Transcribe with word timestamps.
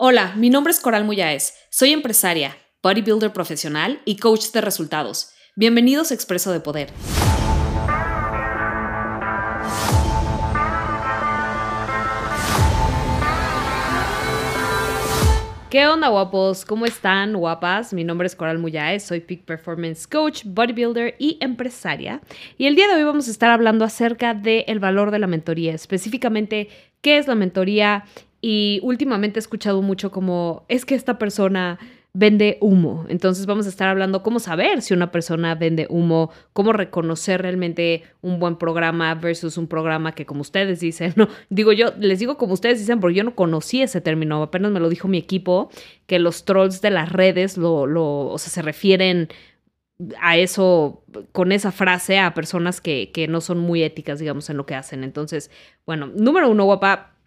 Hola, 0.00 0.34
mi 0.36 0.48
nombre 0.48 0.70
es 0.70 0.78
Coral 0.78 1.02
Muyáez. 1.02 1.54
Soy 1.72 1.90
empresaria, 1.90 2.56
bodybuilder 2.84 3.32
profesional 3.32 4.00
y 4.04 4.18
coach 4.18 4.52
de 4.52 4.60
resultados. 4.60 5.32
Bienvenidos 5.56 6.12
a 6.12 6.14
Expreso 6.14 6.52
de 6.52 6.60
Poder. 6.60 6.88
¿Qué 15.68 15.88
onda, 15.88 16.06
guapos? 16.06 16.64
¿Cómo 16.64 16.86
están, 16.86 17.34
guapas? 17.36 17.92
Mi 17.92 18.04
nombre 18.04 18.28
es 18.28 18.36
Coral 18.36 18.60
Muyáez, 18.60 19.02
soy 19.02 19.18
Peak 19.18 19.46
Performance 19.46 20.06
Coach, 20.06 20.44
bodybuilder 20.44 21.16
y 21.18 21.38
empresaria. 21.40 22.22
Y 22.56 22.66
el 22.68 22.76
día 22.76 22.86
de 22.86 22.94
hoy 22.94 23.02
vamos 23.02 23.26
a 23.26 23.32
estar 23.32 23.50
hablando 23.50 23.84
acerca 23.84 24.32
del 24.32 24.78
valor 24.78 25.10
de 25.10 25.18
la 25.18 25.26
mentoría, 25.26 25.74
específicamente 25.74 26.68
qué 27.02 27.18
es 27.18 27.26
la 27.26 27.34
mentoría. 27.34 28.04
Y 28.40 28.80
últimamente 28.82 29.38
he 29.38 29.42
escuchado 29.42 29.82
mucho 29.82 30.10
como, 30.10 30.64
es 30.68 30.84
que 30.84 30.94
esta 30.94 31.18
persona 31.18 31.78
vende 32.14 32.58
humo. 32.60 33.06
Entonces 33.08 33.46
vamos 33.46 33.66
a 33.66 33.68
estar 33.68 33.88
hablando 33.88 34.22
cómo 34.22 34.40
saber 34.40 34.82
si 34.82 34.94
una 34.94 35.12
persona 35.12 35.54
vende 35.54 35.86
humo, 35.88 36.30
cómo 36.52 36.72
reconocer 36.72 37.42
realmente 37.42 38.02
un 38.22 38.40
buen 38.40 38.56
programa 38.56 39.14
versus 39.14 39.56
un 39.58 39.68
programa 39.68 40.12
que 40.12 40.26
como 40.26 40.40
ustedes 40.40 40.80
dicen, 40.80 41.12
no, 41.16 41.28
digo 41.48 41.72
yo, 41.72 41.92
les 41.98 42.18
digo 42.18 42.36
como 42.36 42.54
ustedes 42.54 42.78
dicen 42.80 43.00
porque 43.00 43.16
yo 43.16 43.24
no 43.24 43.34
conocí 43.34 43.82
ese 43.82 44.00
término, 44.00 44.42
apenas 44.42 44.72
me 44.72 44.80
lo 44.80 44.88
dijo 44.88 45.06
mi 45.06 45.18
equipo, 45.18 45.70
que 46.06 46.18
los 46.18 46.44
trolls 46.44 46.80
de 46.80 46.90
las 46.90 47.12
redes 47.12 47.56
lo, 47.56 47.86
lo 47.86 48.26
o 48.28 48.38
sea, 48.38 48.50
se 48.50 48.62
refieren 48.62 49.28
a 50.20 50.36
eso, 50.36 51.04
con 51.32 51.50
esa 51.52 51.72
frase, 51.72 52.18
a 52.18 52.32
personas 52.34 52.80
que, 52.80 53.10
que 53.12 53.26
no 53.26 53.40
son 53.40 53.58
muy 53.58 53.82
éticas, 53.82 54.20
digamos, 54.20 54.48
en 54.48 54.56
lo 54.56 54.64
que 54.64 54.76
hacen. 54.76 55.02
Entonces, 55.02 55.50
bueno, 55.86 56.06
número 56.06 56.48
uno, 56.48 56.64
guapa, 56.64 57.17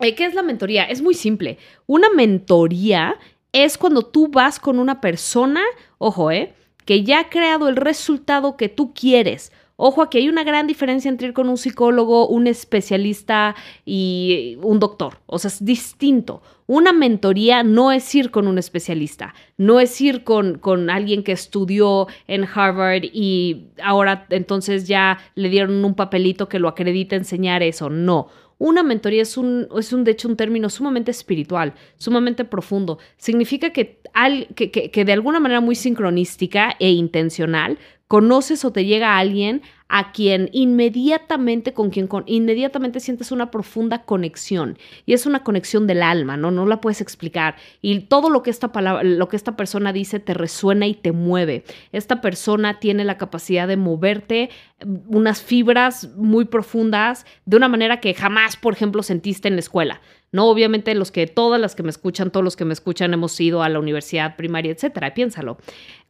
¿qué 0.00 0.24
es 0.24 0.34
la 0.34 0.42
mentoría? 0.42 0.84
Es 0.84 1.02
muy 1.02 1.14
simple. 1.14 1.58
Una 1.86 2.10
mentoría 2.10 3.16
es 3.52 3.78
cuando 3.78 4.02
tú 4.02 4.28
vas 4.28 4.58
con 4.58 4.78
una 4.78 5.00
persona, 5.00 5.62
ojo, 5.98 6.30
¿eh? 6.30 6.54
Que 6.84 7.02
ya 7.02 7.20
ha 7.20 7.28
creado 7.28 7.68
el 7.68 7.76
resultado 7.76 8.56
que 8.56 8.68
tú 8.68 8.94
quieres. 8.94 9.52
Ojo, 9.80 10.02
aquí 10.02 10.18
hay 10.18 10.28
una 10.28 10.42
gran 10.42 10.66
diferencia 10.66 11.08
entre 11.08 11.28
ir 11.28 11.34
con 11.34 11.48
un 11.48 11.56
psicólogo, 11.56 12.26
un 12.26 12.48
especialista 12.48 13.54
y 13.84 14.58
un 14.60 14.80
doctor. 14.80 15.20
O 15.26 15.38
sea, 15.38 15.50
es 15.50 15.64
distinto. 15.64 16.42
Una 16.66 16.92
mentoría 16.92 17.62
no 17.62 17.92
es 17.92 18.12
ir 18.12 18.32
con 18.32 18.48
un 18.48 18.58
especialista, 18.58 19.34
no 19.56 19.78
es 19.78 20.00
ir 20.00 20.24
con, 20.24 20.58
con 20.58 20.90
alguien 20.90 21.22
que 21.22 21.30
estudió 21.30 22.08
en 22.26 22.44
Harvard 22.44 23.04
y 23.04 23.68
ahora 23.80 24.26
entonces 24.30 24.88
ya 24.88 25.18
le 25.36 25.48
dieron 25.48 25.84
un 25.84 25.94
papelito 25.94 26.48
que 26.48 26.58
lo 26.58 26.66
acredita 26.66 27.14
enseñar 27.14 27.62
eso. 27.62 27.88
No. 27.88 28.28
Una 28.58 28.82
mentoría 28.82 29.22
es 29.22 29.36
un, 29.36 29.68
es 29.76 29.92
un, 29.92 30.02
de 30.02 30.10
hecho, 30.10 30.28
un 30.28 30.36
término 30.36 30.68
sumamente 30.68 31.12
espiritual, 31.12 31.74
sumamente 31.96 32.44
profundo. 32.44 32.98
Significa 33.16 33.70
que, 33.70 34.00
al, 34.14 34.48
que, 34.56 34.70
que, 34.72 34.90
que 34.90 35.04
de 35.04 35.12
alguna 35.12 35.38
manera 35.38 35.60
muy 35.60 35.76
sincronística 35.76 36.74
e 36.80 36.90
intencional, 36.90 37.78
conoces 38.08 38.64
o 38.64 38.72
te 38.72 38.86
llega 38.86 39.18
alguien 39.18 39.62
a 39.90 40.12
quien 40.12 40.50
inmediatamente, 40.52 41.72
con 41.72 41.90
quien 41.90 42.06
con, 42.06 42.24
inmediatamente 42.26 43.00
sientes 43.00 43.32
una 43.32 43.50
profunda 43.50 44.04
conexión. 44.04 44.78
Y 45.06 45.14
es 45.14 45.24
una 45.24 45.42
conexión 45.42 45.86
del 45.86 46.02
alma, 46.02 46.36
¿no? 46.36 46.50
No 46.50 46.66
la 46.66 46.80
puedes 46.80 47.00
explicar. 47.00 47.56
Y 47.80 48.00
todo 48.00 48.28
lo 48.28 48.42
que 48.42 48.50
esta 48.50 48.70
palabra, 48.70 49.02
lo 49.02 49.28
que 49.28 49.36
esta 49.36 49.56
persona 49.56 49.92
dice 49.92 50.20
te 50.20 50.34
resuena 50.34 50.86
y 50.86 50.94
te 50.94 51.12
mueve. 51.12 51.64
Esta 51.92 52.20
persona 52.20 52.80
tiene 52.80 53.04
la 53.04 53.16
capacidad 53.16 53.66
de 53.66 53.76
moverte 53.78 54.50
mm, 54.84 55.14
unas 55.14 55.42
fibras 55.42 56.10
muy 56.16 56.44
profundas 56.44 57.24
de 57.46 57.56
una 57.56 57.68
manera 57.68 58.00
que 58.00 58.12
jamás, 58.12 58.56
por 58.56 58.74
ejemplo, 58.74 59.02
sentiste 59.02 59.48
en 59.48 59.54
la 59.54 59.60
escuela. 59.60 60.00
No, 60.32 60.46
obviamente 60.48 60.94
los 60.94 61.10
que 61.10 61.26
todas 61.26 61.58
las 61.58 61.74
que 61.74 61.82
me 61.82 61.90
escuchan, 61.90 62.30
todos 62.30 62.44
los 62.44 62.56
que 62.56 62.66
me 62.66 62.74
escuchan 62.74 63.14
hemos 63.14 63.40
ido 63.40 63.62
a 63.62 63.70
la 63.70 63.78
universidad 63.78 64.36
primaria, 64.36 64.72
etcétera. 64.72 65.14
Piénsalo. 65.14 65.56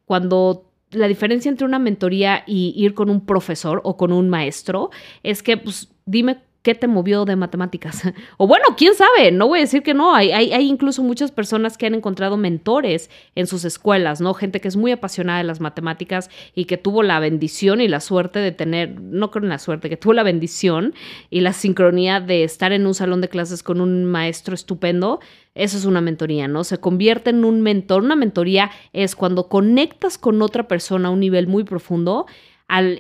Cuando 0.05 0.68
la 0.91 1.09
diferencia 1.09 1.49
entre 1.49 1.67
una 1.67 1.79
mentoría 1.79 2.45
y 2.47 2.73
ir 2.77 2.95
con 2.95 3.11
un 3.11 3.25
profesor 3.25 3.81
o 3.85 3.97
con 3.97 4.13
un 4.13 4.29
maestro 4.29 4.91
es 5.23 5.43
que, 5.43 5.57
pues, 5.57 5.93
dime 6.07 6.39
qué 6.69 6.75
te 6.75 6.87
movió 6.87 7.25
de 7.25 7.35
matemáticas. 7.35 8.03
o 8.37 8.47
bueno, 8.47 8.67
quién 8.77 8.93
sabe, 8.93 9.33
no 9.33 9.49
voy 9.49 9.61
a 9.61 9.63
decir 9.63 9.83
que 9.83 9.95
no. 9.95 10.15
Hay, 10.15 10.33
hay, 10.33 10.69
incluso 10.69 11.03
muchas 11.03 11.33
personas 11.33 11.79
que 11.79 11.87
han 11.87 11.95
encontrado 11.95 12.37
mentores 12.37 13.09
en 13.35 13.47
sus 13.47 13.65
escuelas, 13.65 14.21
¿no? 14.21 14.35
Gente 14.35 14.61
que 14.61 14.69
es 14.69 14.77
muy 14.77 14.93
apasionada 14.93 15.39
de 15.39 15.45
las 15.45 15.63
matemáticas 15.63 16.29
y 16.55 16.67
que 16.67 16.77
tuvo 16.77 17.03
la 17.03 17.21
bendición 17.21 17.81
y 17.81 17.89
la 17.89 18.01
suerte 18.01 18.41
de 18.41 18.53
tener, 18.53 19.01
no 19.01 19.31
creo 19.31 19.45
en 19.45 19.49
la 19.49 19.59
suerte, 19.59 19.89
que 19.89 19.97
tuvo 19.97 20.13
la 20.13 20.25
bendición 20.25 20.93
y 21.31 21.41
la 21.41 21.55
sincronía 21.55 22.21
de 22.21 22.45
estar 22.45 22.73
en 22.73 22.87
un 22.87 22.93
salón 22.93 23.23
de 23.23 23.31
clases 23.31 23.63
con 23.63 23.81
un 23.81 24.05
maestro 24.05 24.55
estupendo 24.55 25.21
eso 25.59 25.77
es 25.77 25.87
una 25.87 26.01
mentoría, 26.01 26.47
¿no? 26.47 26.63
Se 26.63 26.79
convierte 26.79 27.31
en 27.31 27.45
un 27.45 27.63
mentor. 27.63 28.05
Una 28.05 28.15
mentoría 28.15 28.71
es 28.93 29.17
cuando 29.17 29.49
conectas 29.49 30.17
con 30.17 30.41
otra 30.41 30.69
persona 30.69 31.09
a 31.09 31.11
un 31.11 31.19
nivel 31.19 31.49
muy 31.49 31.65
profundo 31.65 32.27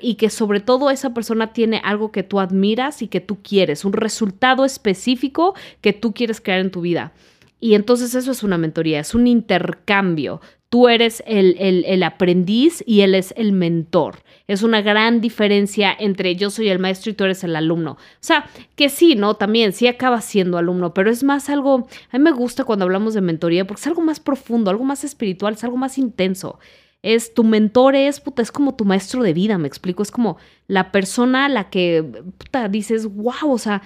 y 0.01 0.15
que 0.15 0.31
sobre 0.31 0.61
todo 0.61 0.91
esa 0.91 1.13
persona 1.13 1.53
tiene 1.53 1.81
algo 1.85 2.11
que 2.11 2.23
tú 2.23 2.41
admiras 2.41 3.03
y 3.03 3.09
que 3.09 3.21
tú 3.21 3.39
quieres, 3.43 3.85
un 3.85 3.93
resultado 3.93 4.65
específico 4.65 5.55
que 5.81 5.93
tú 5.93 6.15
quieres 6.15 6.41
crear 6.41 6.61
en 6.61 6.71
tu 6.71 6.81
vida. 6.81 7.13
Y 7.61 7.75
entonces 7.75 8.15
eso 8.15 8.31
es 8.31 8.43
una 8.43 8.57
mentoría, 8.57 9.01
es 9.01 9.15
un 9.15 9.27
intercambio. 9.27 10.41
Tú 10.69 10.89
eres 10.89 11.23
el, 11.27 11.57
el, 11.59 11.85
el, 11.87 12.03
aprendiz 12.03 12.85
y 12.87 13.01
él 13.01 13.15
es 13.15 13.33
el 13.37 13.53
mentor. 13.53 14.19
Es 14.47 14.63
una 14.63 14.83
gran 14.83 15.21
diferencia 15.21 15.95
entre 15.99 16.37
yo 16.37 16.51
soy 16.51 16.69
el 16.69 16.79
maestro 16.79 17.11
y 17.11 17.15
tú 17.15 17.25
eres 17.25 17.43
el 17.43 17.57
alumno. 17.57 17.93
O 17.93 17.97
sea, 18.21 18.49
que 18.77 18.91
sí, 18.91 19.15
¿no? 19.15 19.35
También 19.35 19.73
sí 19.73 19.87
acabas 19.87 20.27
siendo 20.27 20.59
alumno, 20.59 20.93
pero 20.93 21.11
es 21.11 21.25
más 21.25 21.49
algo, 21.49 21.89
a 22.11 22.19
mí 22.19 22.23
me 22.23 22.33
gusta 22.33 22.65
cuando 22.65 22.85
hablamos 22.85 23.15
de 23.15 23.23
mentoría 23.23 23.67
porque 23.67 23.81
es 23.81 23.87
algo 23.87 24.03
más 24.03 24.21
profundo, 24.21 24.71
algo 24.71 24.85
más 24.85 25.05
espiritual, 25.05 25.55
es 25.55 25.65
algo 25.65 25.79
más 25.79 25.97
intenso. 25.97 26.59
Es 27.03 27.33
tu 27.33 27.45
mentor, 27.45 27.95
es, 27.95 28.21
puta, 28.21 28.43
es 28.43 28.51
como 28.51 28.75
tu 28.75 28.85
maestro 28.85 29.23
de 29.23 29.33
vida, 29.33 29.57
me 29.59 29.69
explico. 29.69 30.03
Es 30.03 30.11
como 30.11 30.37
la 30.67 30.91
persona 30.91 31.47
a 31.47 31.49
la 31.49 31.71
que, 31.71 32.03
puta, 32.39 32.69
dices, 32.69 33.07
wow, 33.07 33.51
o 33.53 33.59
sea, 33.59 33.83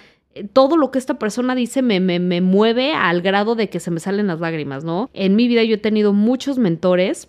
todo 0.53 0.77
lo 0.77 0.91
que 0.91 0.99
esta 0.99 1.19
persona 1.19 1.55
dice 1.55 1.83
me, 1.83 2.01
me, 2.01 2.19
me, 2.19 2.41
mueve 2.41 2.95
al 2.95 3.23
grado 3.23 3.55
de 3.55 3.69
que 3.69 3.81
se 3.81 3.91
me 3.91 4.01
salen 4.01 4.29
las 4.29 4.41
lágrimas, 4.41 4.85
¿no? 4.85 5.11
En 5.13 5.37
mi 5.37 5.49
vida 5.49 5.63
yo 5.63 5.75
he 5.75 5.79
tenido 5.79 6.13
muchos 6.13 6.59
mentores. 6.59 7.29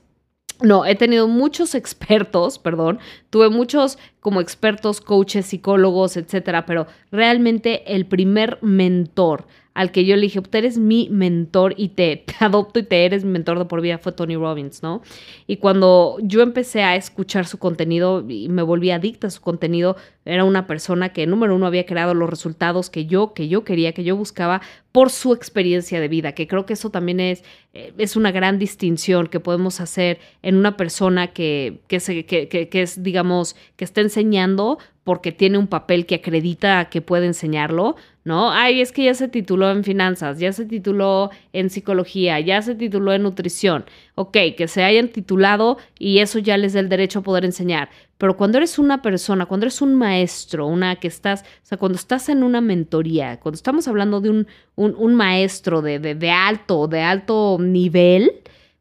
No, 0.62 0.86
he 0.86 0.96
tenido 0.96 1.28
muchos 1.28 1.76
expertos, 1.76 2.60
perdón, 2.60 3.00
tuve 3.30 3.50
muchos 3.50 3.98
como 4.20 4.40
expertos, 4.40 5.02
coaches, 5.02 5.48
psicólogos, 5.48 6.16
etcétera, 6.16 6.66
pero 6.66 6.88
realmente 7.12 7.96
el 7.96 8.06
primer 8.06 8.60
mentor 8.62 9.46
al 9.74 9.92
que 9.92 10.06
yo 10.06 10.16
le 10.16 10.24
dije, 10.24 10.42
tú 10.42 10.58
eres 10.58 10.78
mi 10.78 11.10
mentor 11.10 11.74
y 11.78 11.90
te, 11.90 12.24
adopto 12.40 12.80
y 12.80 12.84
te 12.84 13.06
eres 13.06 13.24
mi 13.24 13.32
mentor 13.32 13.60
de 13.60 13.66
por 13.66 13.82
vida 13.82 13.98
fue 13.98 14.12
Tony 14.12 14.36
Robbins, 14.36 14.84
¿no? 14.84 15.02
Y 15.48 15.58
cuando 15.58 16.18
yo 16.22 16.42
empecé 16.42 16.84
a 16.84 16.96
escuchar 16.96 17.46
su 17.46 17.58
contenido 17.58 18.24
y 18.28 18.50
me 18.50 18.62
volví 18.62 18.92
adicta 18.92 19.28
a 19.28 19.32
su 19.32 19.42
contenido, 19.42 19.96
era 20.26 20.44
una 20.44 20.68
persona 20.68 21.10
que, 21.10 21.28
número 21.28 21.56
uno, 21.56 21.66
había 21.66 21.86
creado 21.86 22.14
los 22.14 22.30
resultados 22.30 22.90
que 22.90 23.06
yo, 23.06 23.34
que 23.34 23.48
yo 23.48 23.64
quería, 23.64 23.94
que 23.94 24.04
yo 24.04 24.16
buscaba 24.16 24.62
por 24.92 25.10
su 25.10 25.34
experiencia 25.34 26.00
de 26.00 26.08
vida, 26.08 26.34
que 26.34 26.48
creo 26.48 26.66
que 26.66 26.74
eso 26.74 26.92
también 26.92 27.20
es, 27.20 27.44
eh, 27.74 27.94
es 27.98 28.16
una 28.16 28.32
gran 28.32 28.60
distinción 28.60 29.28
que 29.28 29.40
podemos 29.40 29.82
hacer 29.82 30.20
en 30.44 30.56
una 30.56 30.78
persona 30.78 31.34
que, 31.34 31.82
que, 31.88 32.00
que, 32.26 32.70
que 32.70 32.82
es, 32.82 33.04
digamos, 33.04 33.56
que 33.76 33.86
está 33.86 34.02
enseñando 34.02 34.78
porque 35.04 35.32
tiene 35.32 35.58
un 35.58 35.68
papel 35.68 36.06
que 36.06 36.16
acredita 36.16 36.86
que 36.86 37.02
puede 37.02 37.26
enseñarlo, 37.26 37.96
¿no? 38.24 38.52
Ay, 38.52 38.82
es 38.82 38.92
que 38.92 39.04
ya 39.06 39.14
se 39.14 39.28
tituló 39.28 39.70
en 39.72 39.84
finanzas, 39.84 40.40
ya 40.40 40.54
se 40.54 40.66
tituló 40.66 41.30
en 41.52 41.70
psicología, 41.70 42.40
ya 42.40 42.62
se 42.62 42.76
tituló 42.76 43.14
en 43.14 43.24
nutrición. 43.24 43.86
Ok, 44.16 44.38
que 44.58 44.68
se 44.68 44.84
hayan 44.84 45.10
titulado 45.10 45.78
y 46.00 46.20
eso 46.20 46.40
ya 46.40 46.58
les 46.58 46.74
da 46.74 46.80
el 46.80 46.90
derecho 46.90 47.20
a 47.20 47.24
poder 47.24 47.46
enseñar. 47.46 47.90
Pero 48.18 48.38
cuando 48.38 48.58
eres 48.58 48.80
una 48.80 49.02
persona, 49.02 49.46
cuando 49.46 49.66
eres 49.66 49.82
un 49.82 49.96
maestro, 49.96 50.68
una 50.68 50.96
que 50.96 51.08
estás, 51.08 51.42
o 51.42 51.66
sea, 51.66 51.78
cuando 51.78 51.98
estás 51.98 52.30
en 52.30 52.44
una 52.44 52.62
mentoría, 52.62 53.40
cuando 53.40 53.56
estamos 53.56 53.88
hablando 53.88 54.22
de 54.22 54.30
un, 54.30 54.48
un, 54.76 55.16
maestro 55.16 55.82
de, 55.82 56.00
de 56.00 56.32
alto, 56.32 56.88
de 56.88 57.02
alto 57.02 57.58
nivel, 57.60 58.31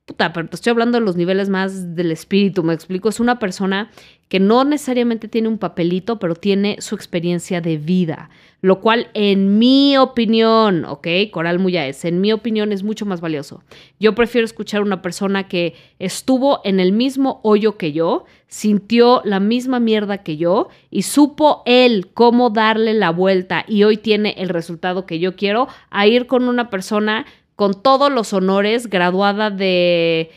puta, 0.05 0.33
pero 0.33 0.49
te 0.49 0.57
estoy 0.57 0.71
hablando 0.71 0.99
de 0.99 1.05
los 1.05 1.17
niveles 1.17 1.49
más 1.49 1.95
del 1.95 2.11
espíritu, 2.11 2.65
me 2.65 2.75
explico, 2.75 3.09
es 3.09 3.21
una 3.21 3.39
persona 3.39 3.91
que 4.29 4.41
no 4.41 4.65
necesariamente 4.65 5.29
tiene 5.29 5.47
un 5.47 5.59
papelito, 5.59 6.19
pero 6.19 6.35
tiene 6.35 6.77
su 6.81 6.95
experiencia 6.95 7.61
de 7.61 7.77
vida, 7.77 8.31
lo 8.63 8.81
cual 8.81 9.09
en 9.15 9.59
mi 9.59 9.97
opinión, 9.99 10.87
ok, 10.87 11.07
Coral 11.31 11.59
Muyáez, 11.59 12.05
en 12.05 12.21
mi 12.21 12.33
opinión 12.33 12.73
es 12.73 12.83
mucho 12.83 13.05
más 13.05 13.21
valioso. 13.21 13.63
Yo 14.01 14.15
prefiero 14.15 14.45
escuchar 14.45 14.81
a 14.81 14.85
una 14.85 15.03
persona 15.03 15.49
que 15.49 15.75
estuvo 15.99 16.63
en 16.65 16.81
el 16.81 16.93
mismo 16.93 17.41
hoyo 17.45 17.77
que 17.77 17.93
yo, 17.93 18.25
sintió 18.49 19.23
la 19.25 19.39
misma 19.39 19.81
mierda 19.81 20.19
que 20.19 20.37
yo 20.37 20.69
y 20.91 21.03
supo 21.03 21.63
él 21.65 22.11
cómo 22.13 22.51
darle 22.51 22.95
la 22.95 23.11
vuelta 23.11 23.65
y 23.69 23.85
hoy 23.85 23.99
tiene 23.99 24.35
el 24.39 24.49
resultado 24.49 25.07
que 25.07 25.19
yo 25.19 25.37
quiero, 25.37 25.69
a 25.91 26.07
ir 26.07 26.27
con 26.27 26.49
una 26.49 26.71
persona 26.71 27.27
con 27.57 27.83
todos 27.83 28.11
los 28.11 28.33
honores, 28.33 28.89
graduada 28.89 29.51
de 29.51 30.31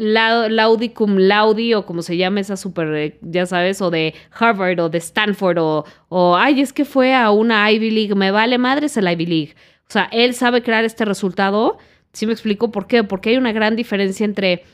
Laudi 0.00 0.88
cum 0.88 1.16
Laudi 1.16 1.74
o 1.74 1.86
como 1.86 2.02
se 2.02 2.16
llama 2.16 2.40
esa 2.40 2.56
super, 2.56 2.92
eh, 2.94 3.18
ya 3.22 3.46
sabes, 3.46 3.80
o 3.80 3.90
de 3.90 4.14
Harvard 4.32 4.80
o 4.80 4.88
de 4.88 4.98
Stanford 4.98 5.58
o, 5.58 5.84
o, 6.08 6.36
ay, 6.36 6.60
es 6.60 6.72
que 6.72 6.84
fue 6.84 7.14
a 7.14 7.30
una 7.30 7.70
Ivy 7.70 7.90
League, 7.90 8.14
me 8.14 8.30
vale 8.30 8.58
madres 8.58 8.96
el 8.96 9.10
Ivy 9.10 9.26
League. 9.26 9.54
O 9.88 9.92
sea, 9.92 10.08
él 10.10 10.34
sabe 10.34 10.62
crear 10.62 10.84
este 10.84 11.04
resultado 11.04 11.78
¿Sí 12.12 12.26
me 12.26 12.32
explico 12.32 12.70
por 12.70 12.86
qué? 12.86 13.04
Porque 13.04 13.30
hay 13.30 13.36
una 13.36 13.52
gran 13.52 13.74
diferencia 13.74 14.24
entre 14.24 14.64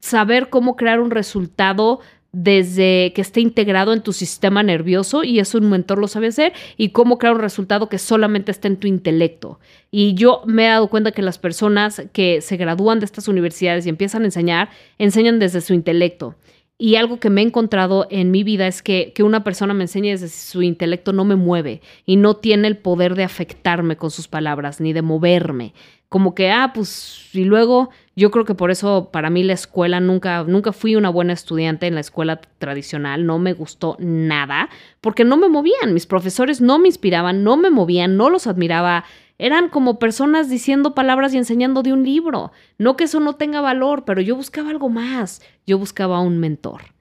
saber 0.00 0.50
cómo 0.50 0.76
crear 0.76 1.00
un 1.00 1.10
resultado 1.10 2.00
desde 2.38 3.14
que 3.14 3.22
esté 3.22 3.40
integrado 3.40 3.94
en 3.94 4.02
tu 4.02 4.12
sistema 4.12 4.62
nervioso 4.62 5.24
y 5.24 5.38
eso 5.38 5.56
un 5.56 5.70
mentor 5.70 5.98
lo 5.98 6.06
sabe 6.06 6.26
hacer 6.26 6.52
y 6.76 6.90
cómo 6.90 7.16
crear 7.16 7.34
un 7.34 7.40
resultado 7.40 7.88
que 7.88 7.96
solamente 7.96 8.50
esté 8.50 8.68
en 8.68 8.76
tu 8.76 8.86
intelecto. 8.86 9.58
Y 9.90 10.12
yo 10.12 10.42
me 10.44 10.66
he 10.66 10.68
dado 10.68 10.88
cuenta 10.88 11.12
que 11.12 11.22
las 11.22 11.38
personas 11.38 12.02
que 12.12 12.42
se 12.42 12.58
gradúan 12.58 13.00
de 13.00 13.06
estas 13.06 13.28
universidades 13.28 13.86
y 13.86 13.88
empiezan 13.88 14.20
a 14.20 14.26
enseñar, 14.26 14.68
enseñan 14.98 15.38
desde 15.38 15.62
su 15.62 15.72
intelecto. 15.72 16.34
Y 16.76 16.96
algo 16.96 17.18
que 17.20 17.30
me 17.30 17.40
he 17.40 17.44
encontrado 17.44 18.06
en 18.10 18.30
mi 18.30 18.44
vida 18.44 18.66
es 18.66 18.82
que, 18.82 19.14
que 19.14 19.22
una 19.22 19.42
persona 19.42 19.72
me 19.72 19.84
enseñe 19.84 20.10
desde 20.10 20.28
su 20.28 20.62
intelecto 20.62 21.14
no 21.14 21.24
me 21.24 21.36
mueve 21.36 21.80
y 22.04 22.16
no 22.16 22.36
tiene 22.36 22.68
el 22.68 22.76
poder 22.76 23.14
de 23.14 23.24
afectarme 23.24 23.96
con 23.96 24.10
sus 24.10 24.28
palabras 24.28 24.78
ni 24.78 24.92
de 24.92 25.00
moverme 25.00 25.72
como 26.08 26.34
que, 26.34 26.50
ah, 26.50 26.72
pues, 26.74 27.28
y 27.32 27.44
luego 27.44 27.90
yo 28.14 28.30
creo 28.30 28.44
que 28.44 28.54
por 28.54 28.70
eso 28.70 29.10
para 29.12 29.28
mí 29.28 29.42
la 29.42 29.52
escuela 29.52 30.00
nunca, 30.00 30.44
nunca 30.44 30.72
fui 30.72 30.96
una 30.96 31.10
buena 31.10 31.32
estudiante 31.32 31.86
en 31.86 31.94
la 31.94 32.00
escuela 32.00 32.40
tradicional, 32.58 33.26
no 33.26 33.38
me 33.38 33.52
gustó 33.52 33.96
nada, 33.98 34.68
porque 35.00 35.24
no 35.24 35.36
me 35.36 35.48
movían, 35.48 35.92
mis 35.92 36.06
profesores 36.06 36.60
no 36.60 36.78
me 36.78 36.88
inspiraban, 36.88 37.44
no 37.44 37.56
me 37.56 37.70
movían, 37.70 38.16
no 38.16 38.30
los 38.30 38.46
admiraba, 38.46 39.04
eran 39.38 39.68
como 39.68 39.98
personas 39.98 40.48
diciendo 40.48 40.94
palabras 40.94 41.34
y 41.34 41.38
enseñando 41.38 41.82
de 41.82 41.92
un 41.92 42.04
libro. 42.04 42.52
No 42.78 42.96
que 42.96 43.04
eso 43.04 43.20
no 43.20 43.34
tenga 43.34 43.60
valor, 43.60 44.04
pero 44.06 44.22
yo 44.22 44.34
buscaba 44.34 44.70
algo 44.70 44.88
más, 44.88 45.42
yo 45.66 45.78
buscaba 45.78 46.20
un 46.20 46.38
mentor. 46.38 46.95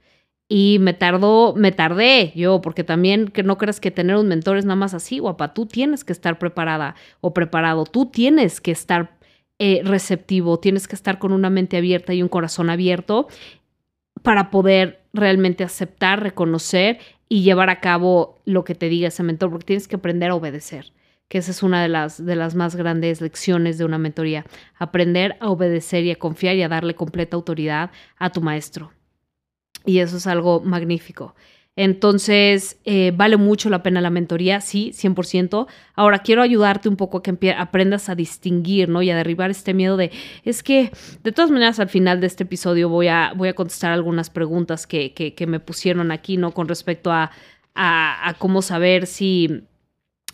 Y 0.48 0.78
me 0.80 0.94
tardó, 0.94 1.56
me 1.56 1.72
tardé 1.72 2.32
yo, 2.36 2.62
porque 2.62 2.84
también 2.84 3.30
que 3.30 3.42
no 3.42 3.58
creas 3.58 3.80
que 3.80 3.90
tener 3.90 4.16
un 4.16 4.28
mentor 4.28 4.58
es 4.58 4.66
nada 4.66 4.76
más 4.76 4.94
así, 4.94 5.20
guapa. 5.20 5.54
Tú 5.54 5.66
tienes 5.66 6.04
que 6.04 6.14
estar 6.14 6.38
preparada 6.38 6.96
o 7.22 7.34
preparado. 7.34 7.86
Tú 7.86 8.06
tienes 8.08 8.62
que 8.62 8.72
estar 8.72 9.18
eh, 9.58 9.82
receptivo, 9.84 10.60
tienes 10.60 10.88
que 10.88 10.96
estar 10.96 11.18
con 11.18 11.32
una 11.32 11.50
mente 11.50 11.78
abierta 11.78 12.14
y 12.14 12.22
un 12.22 12.30
corazón 12.30 12.70
abierto 12.70 13.28
para 14.22 14.52
poder 14.52 15.04
realmente 15.14 15.64
aceptar, 15.64 16.22
reconocer 16.22 17.00
y 17.30 17.44
llevar 17.44 17.70
a 17.70 17.80
cabo 17.80 18.42
lo 18.46 18.64
que 18.64 18.76
te 18.76 18.90
diga 18.90 19.08
ese 19.08 19.24
mentor, 19.24 19.50
porque 19.50 19.66
tienes 19.66 19.88
que 19.88 19.96
aprender 19.96 20.32
a 20.32 20.36
obedecer, 20.36 20.94
que 21.28 21.38
esa 21.38 21.52
es 21.52 21.64
una 21.64 21.82
de 21.82 21.88
las, 21.88 22.24
de 22.24 22.36
las 22.36 22.56
más 22.56 22.76
grandes 22.76 23.22
lecciones 23.22 23.78
de 23.78 23.86
una 23.86 23.98
mentoría, 23.98 24.46
aprender 24.78 25.38
a 25.40 25.50
obedecer 25.50 26.04
y 26.04 26.12
a 26.12 26.18
confiar 26.18 26.56
y 26.56 26.64
a 26.64 26.70
darle 26.70 26.96
completa 26.96 27.36
autoridad 27.36 27.92
a 28.18 28.32
tu 28.32 28.42
maestro. 28.42 28.92
Y 29.86 30.00
eso 30.00 30.18
es 30.18 30.28
algo 30.28 30.62
magnífico. 30.62 31.36
Entonces, 31.78 32.80
eh, 32.86 33.12
vale 33.14 33.36
mucho 33.36 33.70
la 33.70 33.84
pena 33.84 34.00
la 34.00 34.10
mentoría, 34.10 34.62
sí, 34.62 34.92
100%. 34.94 35.68
Ahora, 35.94 36.20
quiero 36.20 36.42
ayudarte 36.42 36.88
un 36.88 36.96
poco 36.96 37.18
a 37.18 37.24
que 37.24 37.52
aprendas 37.52 38.08
a 38.08 38.16
distinguir, 38.16 38.88
¿no? 38.88 39.02
Y 39.02 39.10
a 39.10 39.16
derribar 39.16 39.52
este 39.52 39.74
miedo 39.74 39.98
de, 39.98 40.12
es 40.46 40.64
que, 40.64 40.92
de 41.24 41.32
todas 41.34 41.52
maneras, 41.52 41.82
al 41.82 41.90
final 41.90 42.22
de 42.22 42.28
este 42.28 42.44
episodio 42.44 42.88
voy 42.88 43.10
a, 43.10 43.34
voy 43.36 43.50
a 43.50 43.56
contestar 43.56 43.92
algunas 43.92 44.30
preguntas 44.30 44.88
que, 44.88 45.14
que, 45.14 45.48
me 45.48 45.60
pusieron 45.60 46.12
aquí, 46.12 46.38
¿no? 46.38 46.52
Con 46.52 46.70
respecto 46.70 47.12
a, 47.12 47.32
a, 47.74 48.30
a, 48.30 48.34
cómo 48.36 48.62
saber 48.62 49.06
si 49.06 49.64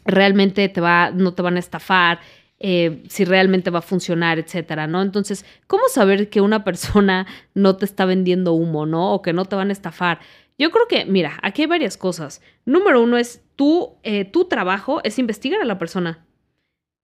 realmente 0.06 0.69
te 0.69 0.80
va, 0.80 1.09
no 1.09 1.33
te 1.33 1.42
van 1.42 1.56
a 1.56 1.59
estafar, 1.59 2.19
eh, 2.63 3.01
si 3.09 3.25
realmente 3.25 3.71
va 3.71 3.79
a 3.79 3.81
funcionar, 3.81 4.37
etcétera, 4.37 4.85
¿no? 4.85 5.01
Entonces, 5.01 5.45
¿cómo 5.65 5.87
saber 5.89 6.29
que 6.29 6.41
una 6.41 6.63
persona 6.63 7.25
no 7.55 7.75
te 7.75 7.85
está 7.85 8.05
vendiendo 8.05 8.53
humo, 8.53 8.85
¿no? 8.85 9.15
O 9.15 9.23
que 9.23 9.33
no 9.33 9.45
te 9.45 9.55
van 9.55 9.69
a 9.69 9.73
estafar. 9.73 10.19
Yo 10.59 10.69
creo 10.69 10.87
que, 10.87 11.05
mira, 11.05 11.39
aquí 11.41 11.63
hay 11.63 11.67
varias 11.67 11.97
cosas. 11.97 12.39
Número 12.65 13.01
uno 13.01 13.17
es 13.17 13.41
tu, 13.55 13.95
eh, 14.03 14.25
tu 14.25 14.45
trabajo 14.45 15.01
es 15.03 15.17
investigar 15.17 15.59
a 15.59 15.65
la 15.65 15.79
persona. 15.79 16.23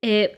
Eh, 0.04 0.38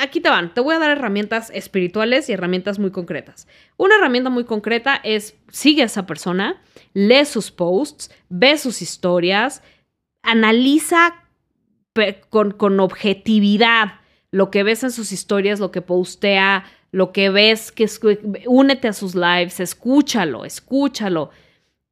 aquí 0.00 0.22
te 0.22 0.30
van, 0.30 0.54
te 0.54 0.62
voy 0.62 0.74
a 0.74 0.78
dar 0.78 0.92
herramientas 0.92 1.50
espirituales 1.52 2.30
y 2.30 2.32
herramientas 2.32 2.78
muy 2.78 2.90
concretas. 2.90 3.46
Una 3.76 3.96
herramienta 3.96 4.30
muy 4.30 4.44
concreta 4.44 4.98
es 5.04 5.36
sigue 5.52 5.82
a 5.82 5.86
esa 5.86 6.06
persona, 6.06 6.62
lee 6.94 7.26
sus 7.26 7.50
posts, 7.50 8.10
ve 8.30 8.56
sus 8.56 8.80
historias, 8.80 9.62
analiza 10.22 11.22
con, 12.30 12.52
con 12.52 12.80
objetividad 12.80 14.00
lo 14.34 14.50
que 14.50 14.64
ves 14.64 14.82
en 14.82 14.90
sus 14.90 15.12
historias, 15.12 15.60
lo 15.60 15.70
que 15.70 15.80
postea, 15.80 16.64
lo 16.90 17.12
que 17.12 17.30
ves, 17.30 17.70
que 17.70 17.88
únete 18.48 18.88
a 18.88 18.92
sus 18.92 19.14
lives, 19.14 19.60
escúchalo, 19.60 20.44
escúchalo. 20.44 21.30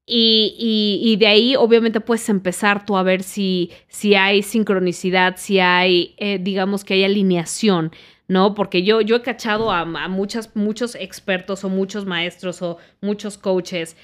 Y, 0.04 1.16
de 1.20 1.26
ahí 1.28 1.54
obviamente 1.54 2.00
puedes 2.00 2.28
empezar 2.28 2.84
tú 2.84 2.96
a 2.96 3.04
ver 3.04 3.22
si, 3.22 3.70
si 3.86 4.16
hay 4.16 4.42
sincronicidad, 4.42 5.36
si 5.36 5.60
hay, 5.60 6.16
eh, 6.18 6.40
digamos 6.40 6.82
que 6.82 6.94
hay 6.94 7.04
alineación, 7.04 7.92
¿no? 8.26 8.54
Porque 8.56 8.82
yo, 8.82 9.02
yo 9.02 9.14
he 9.14 9.22
cachado 9.22 9.70
a, 9.70 9.82
a 9.82 10.08
muchas, 10.08 10.56
muchos 10.56 10.96
expertos 10.96 11.62
o 11.62 11.68
muchos 11.68 12.06
maestros 12.06 12.60
o 12.60 12.78
muchos 13.00 13.38
coaches 13.38 13.96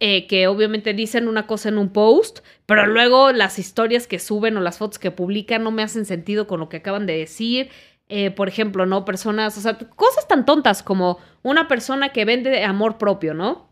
eh, 0.00 0.26
que 0.26 0.48
obviamente 0.48 0.92
dicen 0.92 1.28
una 1.28 1.46
cosa 1.46 1.68
en 1.68 1.78
un 1.78 1.90
post, 1.90 2.40
pero 2.66 2.86
luego 2.86 3.32
las 3.32 3.58
historias 3.58 4.06
que 4.06 4.18
suben 4.18 4.56
o 4.56 4.60
las 4.60 4.78
fotos 4.78 4.98
que 4.98 5.10
publican 5.10 5.62
no 5.62 5.70
me 5.70 5.82
hacen 5.82 6.04
sentido 6.04 6.46
con 6.46 6.60
lo 6.60 6.68
que 6.68 6.78
acaban 6.78 7.06
de 7.06 7.16
decir. 7.18 7.70
Eh, 8.08 8.30
por 8.30 8.48
ejemplo, 8.48 8.84
¿no? 8.84 9.04
Personas, 9.04 9.56
o 9.56 9.60
sea, 9.60 9.78
cosas 9.78 10.28
tan 10.28 10.44
tontas 10.44 10.82
como 10.82 11.18
una 11.42 11.68
persona 11.68 12.10
que 12.10 12.24
vende 12.24 12.62
amor 12.64 12.98
propio, 12.98 13.32
¿no? 13.32 13.70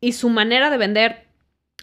Y 0.00 0.12
su 0.12 0.28
manera 0.28 0.70
de 0.70 0.78
vender 0.78 1.28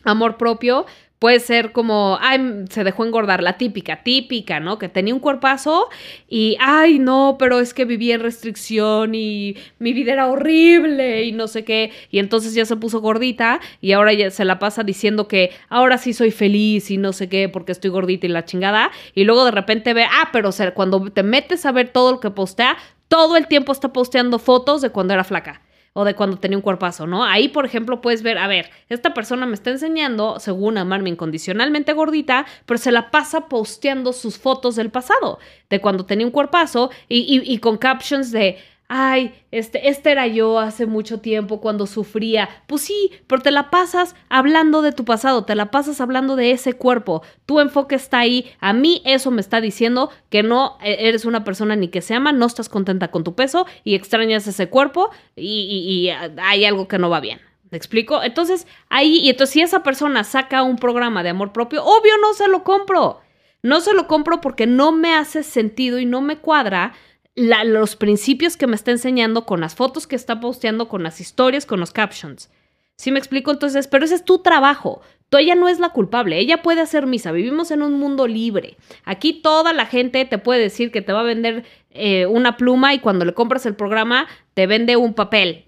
amor 0.04 0.38
propio 0.38 0.86
Puede 1.22 1.40
ser 1.40 1.72
como, 1.72 2.18
ay, 2.20 2.66
se 2.72 2.84
dejó 2.84 3.06
engordar, 3.06 3.44
la 3.44 3.56
típica, 3.56 4.02
típica, 4.02 4.60
¿no? 4.60 4.80
Que 4.80 4.90
tenía 4.90 5.14
un 5.14 5.20
cuerpazo 5.20 5.88
y, 6.28 6.58
ay, 6.60 6.98
no, 6.98 7.36
pero 7.38 7.60
es 7.60 7.76
que 7.76 7.86
vivía 7.86 8.16
en 8.16 8.22
restricción 8.22 9.14
y 9.14 9.56
mi 9.78 9.94
vida 9.94 10.14
era 10.14 10.30
horrible 10.30 11.24
y 11.26 11.32
no 11.32 11.48
sé 11.48 11.64
qué. 11.64 11.92
Y 12.10 12.18
entonces 12.18 12.56
ya 12.56 12.66
se 12.66 12.76
puso 12.76 13.02
gordita 13.02 13.60
y 13.82 13.92
ahora 13.92 14.14
ya 14.14 14.32
se 14.32 14.46
la 14.46 14.58
pasa 14.58 14.82
diciendo 14.82 15.28
que 15.28 15.52
ahora 15.70 16.00
sí 16.00 16.14
soy 16.14 16.32
feliz 16.32 16.90
y 16.90 16.98
no 16.98 17.14
sé 17.14 17.30
qué 17.30 17.50
porque 17.50 17.74
estoy 17.74 17.92
gordita 17.92 18.26
y 18.26 18.30
la 18.30 18.46
chingada. 18.46 18.90
Y 19.14 19.24
luego 19.24 19.46
de 19.46 19.52
repente 19.52 19.94
ve, 19.94 20.06
ah, 20.06 20.30
pero 20.34 20.50
cuando 20.74 21.12
te 21.12 21.22
metes 21.22 21.68
a 21.68 21.72
ver 21.72 21.90
todo 21.90 22.14
lo 22.14 22.20
que 22.20 22.32
postea, 22.32 22.78
todo 23.10 23.38
el 23.38 23.46
tiempo 23.46 23.74
está 23.74 23.94
posteando 23.94 24.40
fotos 24.40 24.82
de 24.82 24.90
cuando 24.90 25.14
era 25.14 25.24
flaca 25.24 25.62
o 25.94 26.06
de 26.06 26.16
cuando 26.16 26.38
tenía 26.38 26.58
un 26.58 26.62
cuerpazo, 26.62 27.06
¿no? 27.06 27.26
Ahí, 27.26 27.50
por 27.50 27.66
ejemplo, 27.66 28.02
puedes 28.02 28.24
ver, 28.24 28.38
a 28.38 28.48
ver, 28.48 28.70
esta 28.88 29.14
persona 29.14 29.46
me 29.46 29.54
está 29.54 29.72
enseñando, 29.72 30.40
según 30.40 30.78
amarme 30.78 31.10
incondicionalmente 31.10 31.94
gordita, 31.94 32.46
pero 32.66 32.78
se 32.78 32.92
la 32.92 33.12
pasa 33.12 33.50
posteando 33.50 34.14
sus 34.14 34.38
fotos 34.38 34.76
del 34.76 34.90
pasado, 34.90 35.40
de 35.70 35.82
cuando 35.82 36.06
tenía 36.06 36.26
un 36.26 36.32
cuerpazo 36.32 36.92
y, 37.10 37.42
y 37.44 37.58
con 37.58 37.78
captions 37.78 38.32
de, 38.32 38.58
ay, 38.94 39.34
este, 39.52 39.88
este 39.88 40.12
era 40.12 40.28
yo 40.28 40.60
hace 40.60 40.86
mucho 40.86 41.22
tiempo 41.22 41.62
cuando 41.62 41.88
sufría. 41.88 42.50
Pues 42.68 42.82
sí, 42.82 43.12
pero 43.26 43.42
te 43.42 43.50
la 43.50 43.70
pasas 43.70 44.18
hablando 44.28 44.82
de 44.82 44.92
tu 44.92 45.06
pasado, 45.06 45.46
te 45.46 45.56
la 45.56 45.72
pasas 45.72 46.02
hablando 46.02 46.36
de 46.36 46.52
ese 46.52 46.74
cuerpo. 46.74 47.24
Tu 47.46 47.62
enfoque 47.62 47.96
está 47.96 48.20
ahí. 48.20 48.52
A 48.60 48.74
mí 48.74 49.02
eso 49.06 49.32
me 49.32 49.40
está 49.40 49.62
diciendo 49.62 50.10
que 50.30 50.44
no 50.44 50.78
e, 50.84 51.08
eres 51.08 51.24
una 51.24 51.46
persona 51.46 51.78
ni 51.78 51.88
que 51.88 52.02
se 52.02 52.16
ama, 52.16 52.34
no 52.34 52.46
estás 52.46 52.68
contenta 52.68 53.12
con 53.12 53.24
tu 53.24 53.34
peso 53.34 53.66
y 53.86 53.96
extrañas 53.96 54.46
ese 54.46 54.68
cuerpo 54.68 55.10
y, 55.38 56.10
hay 56.44 56.66
algo 56.66 56.90
que 56.90 56.98
no 56.98 57.10
va 57.10 57.22
bien. 57.22 57.40
¿Me 57.70 57.78
explico? 57.78 58.22
Entonces, 58.22 58.68
ahí, 58.90 59.20
y 59.20 59.30
entonces 59.30 59.54
si 59.54 59.62
esa 59.62 59.84
persona 59.84 60.26
saca 60.26 60.64
un 60.64 60.76
programa 60.76 61.24
de 61.24 61.30
amor 61.30 61.54
propio, 61.54 61.82
obvio 61.86 62.18
no 62.22 62.34
se 62.34 62.50
lo 62.50 62.66
compro. 62.66 63.22
No 63.64 63.80
se 63.80 63.94
lo 63.94 64.08
compro 64.08 64.42
porque 64.42 64.66
no 64.66 64.92
me 64.92 65.14
hace 65.14 65.44
sentido 65.44 66.00
y 66.00 66.06
no 66.06 66.20
me 66.20 66.40
cuadra 66.40 66.94
los 67.36 67.96
principios 67.96 68.58
que 68.58 68.68
me 68.68 68.76
está 68.76 68.92
enseñando 68.92 69.46
con 69.46 69.62
las 69.62 69.76
fotos 69.76 70.08
que 70.08 70.16
está 70.16 70.40
posteando, 70.40 70.90
con 70.90 71.04
las 71.04 71.22
historias, 71.22 71.66
con 71.66 71.80
los 71.80 71.92
captions. 71.92 72.50
¿Sí 72.98 73.12
me 73.12 73.20
explico? 73.20 73.52
Entonces, 73.52 73.88
pero 73.88 74.06
ese 74.06 74.16
es 74.16 74.26
tu 74.26 74.40
trabajo. 74.40 75.02
Tú, 75.30 75.38
ella 75.38 75.56
no 75.56 75.70
es 75.70 75.80
la 75.80 75.90
culpable, 75.90 76.38
ella 76.38 76.62
puede 76.62 76.82
hacer 76.82 77.08
misa. 77.08 77.32
Vivimos 77.32 77.72
en 77.72 77.82
un 77.82 77.94
mundo 77.94 78.28
libre. 78.28 78.78
Aquí 79.06 79.34
toda 79.42 79.74
la 79.74 79.86
gente 79.86 80.26
te 80.26 80.38
puede 80.38 80.60
decir 80.60 80.92
que 80.92 81.02
te 81.02 81.14
va 81.14 81.22
a 81.22 81.24
vender 81.24 81.64
eh, 81.90 82.26
una 82.26 82.58
pluma 82.58 82.94
y 82.94 83.00
cuando 83.00 83.26
le 83.26 83.34
compras 83.34 83.66
el 83.66 83.76
programa 83.76 84.28
te 84.54 84.68
vende 84.68 84.98
un 84.98 85.14
papel. 85.14 85.66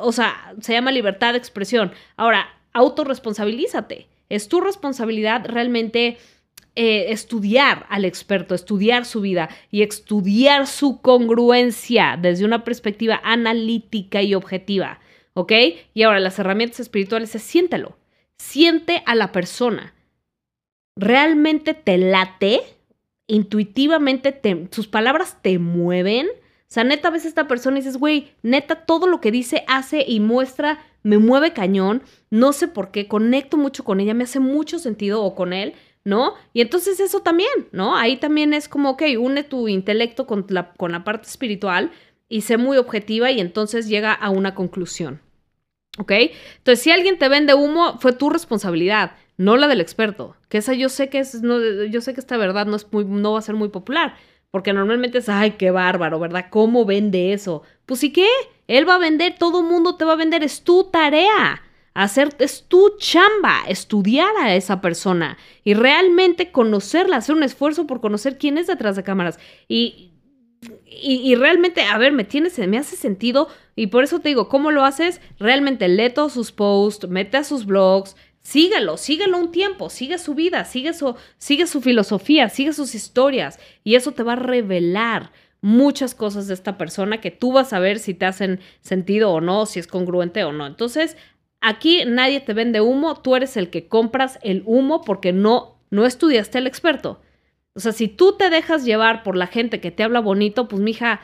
O 0.00 0.12
sea, 0.12 0.54
se 0.60 0.72
llama 0.72 0.92
libertad 0.92 1.32
de 1.32 1.38
expresión. 1.38 1.92
Ahora, 2.16 2.48
autorresponsabilízate. 2.72 4.06
Es 4.28 4.48
tu 4.48 4.60
responsabilidad 4.60 5.44
realmente 5.44 6.18
eh, 6.76 7.12
estudiar 7.12 7.86
al 7.88 8.04
experto, 8.04 8.54
estudiar 8.54 9.04
su 9.04 9.20
vida 9.20 9.48
y 9.70 9.82
estudiar 9.82 10.66
su 10.66 11.00
congruencia 11.00 12.18
desde 12.20 12.44
una 12.44 12.64
perspectiva 12.64 13.20
analítica 13.24 14.22
y 14.22 14.34
objetiva. 14.34 15.00
¿Ok? 15.34 15.52
Y 15.94 16.02
ahora 16.02 16.20
las 16.20 16.38
herramientas 16.38 16.80
espirituales 16.80 17.34
es 17.34 17.42
siéntelo. 17.42 17.96
Siente 18.38 19.02
a 19.06 19.14
la 19.14 19.32
persona. 19.32 19.94
¿Realmente 20.96 21.74
te 21.74 21.98
late? 21.98 22.60
Intuitivamente 23.26 24.38
sus 24.70 24.86
palabras 24.86 25.38
te 25.42 25.58
mueven. 25.58 26.26
O 26.26 26.72
sea, 26.72 26.84
neta, 26.84 27.10
ves 27.10 27.24
a 27.24 27.28
esta 27.28 27.48
persona 27.48 27.78
y 27.78 27.80
dices, 27.80 27.96
güey, 27.96 28.32
neta, 28.42 28.84
todo 28.84 29.06
lo 29.06 29.20
que 29.20 29.32
dice, 29.32 29.64
hace 29.66 30.04
y 30.06 30.20
muestra, 30.20 30.78
me 31.02 31.18
mueve 31.18 31.52
cañón. 31.52 32.02
No 32.30 32.52
sé 32.52 32.68
por 32.68 32.90
qué, 32.90 33.08
conecto 33.08 33.56
mucho 33.56 33.82
con 33.82 33.98
ella, 33.98 34.14
me 34.14 34.24
hace 34.24 34.40
mucho 34.40 34.78
sentido 34.78 35.22
o 35.22 35.34
con 35.34 35.52
él. 35.52 35.74
¿No? 36.04 36.34
Y 36.52 36.60
entonces 36.60 37.00
eso 37.00 37.20
también, 37.20 37.50
¿no? 37.72 37.96
Ahí 37.96 38.16
también 38.16 38.54
es 38.54 38.68
como, 38.68 38.90
ok, 38.90 39.02
une 39.18 39.44
tu 39.44 39.68
intelecto 39.68 40.26
con 40.26 40.46
la, 40.48 40.72
con 40.72 40.92
la 40.92 41.04
parte 41.04 41.28
espiritual 41.28 41.90
y 42.28 42.42
sé 42.42 42.56
muy 42.56 42.78
objetiva 42.78 43.30
y 43.30 43.40
entonces 43.40 43.88
llega 43.88 44.12
a 44.12 44.30
una 44.30 44.54
conclusión. 44.54 45.20
¿Ok? 45.98 46.12
Entonces, 46.58 46.82
si 46.82 46.90
alguien 46.90 47.18
te 47.18 47.28
vende 47.28 47.54
humo, 47.54 47.98
fue 47.98 48.12
tu 48.12 48.30
responsabilidad, 48.30 49.16
no 49.36 49.56
la 49.56 49.68
del 49.68 49.80
experto. 49.80 50.36
Que 50.48 50.58
esa 50.58 50.72
yo 50.72 50.88
sé 50.88 51.08
que 51.08 51.18
es, 51.18 51.42
no, 51.42 51.58
yo 51.86 52.00
sé 52.00 52.14
que 52.14 52.20
esta 52.20 52.36
verdad 52.36 52.66
no, 52.66 52.76
es 52.76 52.90
muy, 52.92 53.04
no 53.04 53.32
va 53.32 53.40
a 53.40 53.42
ser 53.42 53.56
muy 53.56 53.68
popular. 53.68 54.14
Porque 54.50 54.72
normalmente 54.72 55.18
es, 55.18 55.28
ay, 55.28 55.52
qué 55.52 55.70
bárbaro, 55.70 56.18
¿verdad? 56.18 56.46
¿Cómo 56.50 56.84
vende 56.84 57.32
eso? 57.32 57.62
Pues 57.86 58.02
¿y 58.02 58.12
qué? 58.12 58.26
Él 58.66 58.88
va 58.88 58.96
a 58.96 58.98
vender, 58.98 59.36
todo 59.38 59.62
mundo 59.62 59.96
te 59.96 60.04
va 60.04 60.12
a 60.12 60.16
vender, 60.16 60.42
es 60.42 60.62
tu 60.62 60.84
tarea. 60.84 61.62
Hacer, 61.92 62.34
es 62.38 62.64
tu 62.68 62.96
chamba, 62.98 63.64
estudiar 63.68 64.30
a 64.40 64.54
esa 64.54 64.80
persona 64.80 65.36
y 65.64 65.74
realmente 65.74 66.52
conocerla, 66.52 67.16
hacer 67.16 67.34
un 67.34 67.42
esfuerzo 67.42 67.86
por 67.86 68.00
conocer 68.00 68.38
quién 68.38 68.58
es 68.58 68.68
detrás 68.68 68.96
de 68.96 69.02
cámaras. 69.02 69.38
Y, 69.66 70.10
y, 70.86 71.34
realmente, 71.34 71.82
a 71.82 71.96
ver, 71.98 72.12
me, 72.12 72.24
tiene, 72.24 72.50
me 72.66 72.78
hace 72.78 72.96
sentido 72.96 73.48
y 73.76 73.86
por 73.86 74.04
eso 74.04 74.20
te 74.20 74.28
digo, 74.28 74.48
¿cómo 74.48 74.70
lo 74.70 74.84
haces? 74.84 75.20
Realmente 75.38 75.88
lee 75.88 76.10
todos 76.10 76.32
sus 76.32 76.52
posts, 76.52 77.08
mete 77.08 77.38
a 77.38 77.44
sus 77.44 77.64
blogs, 77.64 78.14
síguelo, 78.42 78.96
síguelo 78.96 79.38
un 79.38 79.52
tiempo, 79.52 79.88
sigue 79.88 80.18
su 80.18 80.34
vida, 80.34 80.64
sigue 80.64 80.92
su, 80.92 81.14
sigue 81.38 81.66
su 81.66 81.80
filosofía, 81.80 82.48
sigue 82.48 82.72
sus 82.72 82.94
historias 82.94 83.58
y 83.84 83.94
eso 83.94 84.12
te 84.12 84.22
va 84.22 84.34
a 84.34 84.36
revelar 84.36 85.32
muchas 85.62 86.14
cosas 86.14 86.46
de 86.46 86.54
esta 86.54 86.78
persona 86.78 87.20
que 87.20 87.30
tú 87.30 87.52
vas 87.52 87.72
a 87.72 87.78
ver 87.78 87.98
si 87.98 88.14
te 88.14 88.26
hacen 88.26 88.60
sentido 88.80 89.30
o 89.30 89.40
no, 89.40 89.66
si 89.66 89.78
es 89.78 89.86
congruente 89.86 90.42
o 90.44 90.52
no. 90.52 90.66
Entonces, 90.66 91.16
aquí 91.60 92.04
nadie 92.06 92.40
te 92.40 92.54
vende 92.54 92.80
humo, 92.80 93.20
tú 93.20 93.36
eres 93.36 93.56
el 93.56 93.70
que 93.70 93.88
compras 93.88 94.38
el 94.42 94.62
humo 94.66 95.02
porque 95.02 95.32
no, 95.32 95.76
no 95.90 96.06
estudiaste 96.06 96.58
al 96.58 96.66
experto. 96.66 97.20
O 97.74 97.80
sea, 97.80 97.92
si 97.92 98.08
tú 98.08 98.36
te 98.36 98.50
dejas 98.50 98.84
llevar 98.84 99.22
por 99.22 99.36
la 99.36 99.46
gente 99.46 99.80
que 99.80 99.90
te 99.90 100.02
habla 100.02 100.20
bonito, 100.20 100.68
pues 100.68 100.82
mija, 100.82 101.20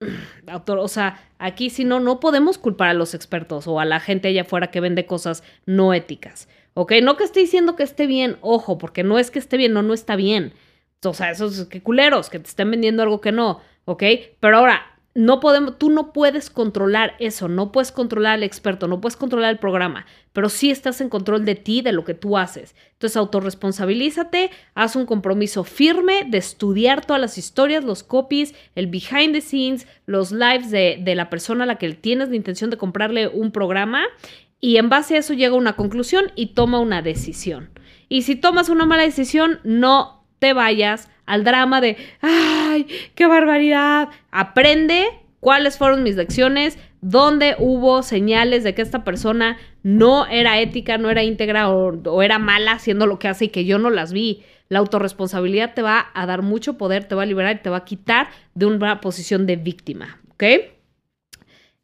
autor, 0.46 0.78
o 0.78 0.88
sea, 0.88 1.20
aquí 1.38 1.70
si 1.70 1.84
no, 1.84 2.00
no 2.00 2.20
podemos 2.20 2.58
culpar 2.58 2.90
a 2.90 2.94
los 2.94 3.14
expertos 3.14 3.66
o 3.66 3.80
a 3.80 3.84
la 3.84 4.00
gente 4.00 4.28
allá 4.28 4.42
afuera 4.42 4.70
que 4.70 4.80
vende 4.80 5.06
cosas 5.06 5.42
no 5.66 5.94
éticas. 5.94 6.48
¿Ok? 6.74 6.92
No 7.02 7.16
que 7.16 7.24
esté 7.24 7.40
diciendo 7.40 7.74
que 7.74 7.82
esté 7.82 8.06
bien, 8.06 8.36
ojo, 8.42 8.78
porque 8.78 9.02
no 9.02 9.18
es 9.18 9.30
que 9.30 9.38
esté 9.38 9.56
bien, 9.56 9.72
no, 9.72 9.82
no 9.82 9.92
está 9.92 10.14
bien. 10.14 10.52
O 11.04 11.14
sea, 11.14 11.30
esos 11.30 11.66
que 11.66 11.82
culeros, 11.82 12.30
que 12.30 12.38
te 12.38 12.48
estén 12.48 12.70
vendiendo 12.70 13.02
algo 13.02 13.20
que 13.20 13.32
no, 13.32 13.60
¿ok? 13.86 14.02
Pero 14.38 14.58
ahora, 14.58 14.89
no 15.14 15.40
podemos, 15.40 15.76
tú 15.76 15.90
no 15.90 16.12
puedes 16.12 16.50
controlar 16.50 17.14
eso, 17.18 17.48
no 17.48 17.72
puedes 17.72 17.90
controlar 17.90 18.34
al 18.34 18.42
experto, 18.44 18.86
no 18.86 19.00
puedes 19.00 19.16
controlar 19.16 19.50
el 19.50 19.58
programa, 19.58 20.06
pero 20.32 20.48
sí 20.48 20.70
estás 20.70 21.00
en 21.00 21.08
control 21.08 21.44
de 21.44 21.56
ti, 21.56 21.82
de 21.82 21.92
lo 21.92 22.04
que 22.04 22.14
tú 22.14 22.38
haces. 22.38 22.76
Entonces, 22.92 23.16
autorresponsabilízate, 23.16 24.50
haz 24.74 24.94
un 24.94 25.06
compromiso 25.06 25.64
firme 25.64 26.24
de 26.28 26.38
estudiar 26.38 27.04
todas 27.04 27.20
las 27.20 27.38
historias, 27.38 27.82
los 27.82 28.04
copies, 28.04 28.54
el 28.76 28.86
behind 28.86 29.32
the 29.32 29.40
scenes, 29.40 29.88
los 30.06 30.30
lives 30.30 30.70
de, 30.70 31.00
de 31.02 31.14
la 31.16 31.28
persona 31.28 31.64
a 31.64 31.66
la 31.66 31.78
que 31.78 31.92
tienes 31.94 32.28
la 32.28 32.36
intención 32.36 32.70
de 32.70 32.76
comprarle 32.76 33.26
un 33.26 33.50
programa 33.50 34.04
y 34.60 34.76
en 34.76 34.90
base 34.90 35.16
a 35.16 35.18
eso 35.18 35.34
llega 35.34 35.54
a 35.54 35.58
una 35.58 35.74
conclusión 35.74 36.30
y 36.36 36.48
toma 36.48 36.78
una 36.78 37.02
decisión. 37.02 37.70
Y 38.08 38.22
si 38.22 38.36
tomas 38.36 38.68
una 38.68 38.86
mala 38.86 39.02
decisión, 39.02 39.60
no 39.64 40.19
te 40.40 40.52
vayas 40.52 41.08
al 41.26 41.44
drama 41.44 41.80
de, 41.80 41.96
ay, 42.20 42.88
qué 43.14 43.28
barbaridad. 43.28 44.08
Aprende 44.32 45.06
cuáles 45.38 45.78
fueron 45.78 46.02
mis 46.02 46.16
lecciones, 46.16 46.76
dónde 47.00 47.54
hubo 47.58 48.02
señales 48.02 48.64
de 48.64 48.74
que 48.74 48.82
esta 48.82 49.04
persona 49.04 49.58
no 49.84 50.26
era 50.26 50.58
ética, 50.58 50.98
no 50.98 51.08
era 51.08 51.22
íntegra 51.22 51.70
o, 51.70 52.22
era 52.22 52.38
mala 52.40 52.72
haciendo 52.72 53.06
lo 53.06 53.18
que 53.18 53.28
hace 53.28 53.44
y 53.44 53.48
que 53.48 53.64
yo 53.64 53.78
no 53.78 53.90
las 53.90 54.12
vi. 54.12 54.42
La 54.68 54.80
autorresponsabilidad 54.80 55.74
te 55.74 55.82
va 55.82 56.06
a 56.14 56.26
dar 56.26 56.42
mucho 56.42 56.76
poder, 56.76 57.04
te 57.04 57.14
va 57.14 57.22
a 57.22 57.26
liberar 57.26 57.56
y 57.56 57.62
te 57.62 57.70
va 57.70 57.78
a 57.78 57.84
quitar 57.84 58.28
de 58.54 58.66
una 58.66 59.00
posición 59.00 59.46
de 59.46 59.56
víctima, 59.56 60.20
¿ok? 60.32 60.44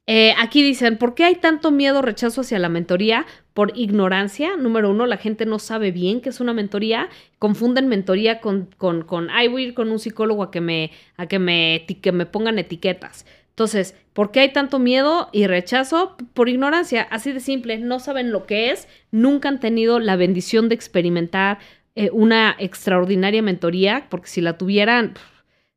Eh, 0.09 0.35
aquí 0.39 0.63
dicen, 0.63 0.99
¿por 0.99 1.17
qué 1.17 1.25
hay 1.25 1.35
tanto 1.35 1.73
miedo, 1.73 2.01
rechazo 2.01 2.43
hacia 2.43 2.61
la 2.61 2.69
mentoría? 2.69 3.27
Por 3.55 3.77
ignorancia. 3.77 4.57
Número 4.57 4.91
uno, 4.91 5.05
la 5.07 5.17
gente 5.17 5.47
no 5.47 5.59
sabe 5.59 5.91
bien 5.91 6.21
qué 6.21 6.29
es 6.29 6.39
una 6.41 6.53
mentoría. 6.53 7.09
Confunden 7.41 7.89
mentoría 7.89 8.41
con, 8.41 8.69
con, 8.79 9.03
con 9.03 9.31
ay, 9.31 9.49
voy 9.49 9.65
a 9.65 9.67
ir 9.69 9.75
con 9.75 9.91
un 9.91 9.99
psicólogo 9.99 10.45
a 10.45 10.51
que 10.53 10.61
me, 10.61 10.93
a 11.17 11.27
que 11.27 11.41
me, 11.41 11.87
que 12.01 12.13
me 12.13 12.25
pongan 12.25 12.59
etiquetas. 12.59 13.27
Entonces, 13.51 13.97
¿por 14.13 14.31
qué 14.31 14.41
hay 14.41 14.53
tanto 14.53 14.79
miedo 14.79 15.29
y 15.33 15.47
rechazo? 15.47 16.17
Por 16.35 16.49
ignorancia, 16.49 17.03
así 17.11 17.33
de 17.33 17.41
simple. 17.41 17.79
No 17.79 17.99
saben 17.99 18.31
lo 18.31 18.47
que 18.47 18.71
es, 18.71 18.87
nunca 19.11 19.49
han 19.49 19.59
tenido 19.61 19.99
la 19.99 20.15
bendición 20.15 20.69
de 20.69 20.75
experimentar 20.77 21.59
eh, 21.97 22.11
una 22.13 22.55
extraordinaria 22.59 23.43
mentoría, 23.43 24.07
porque 24.11 24.29
si 24.29 24.43
la 24.43 24.59
tuvieran, 24.59 25.15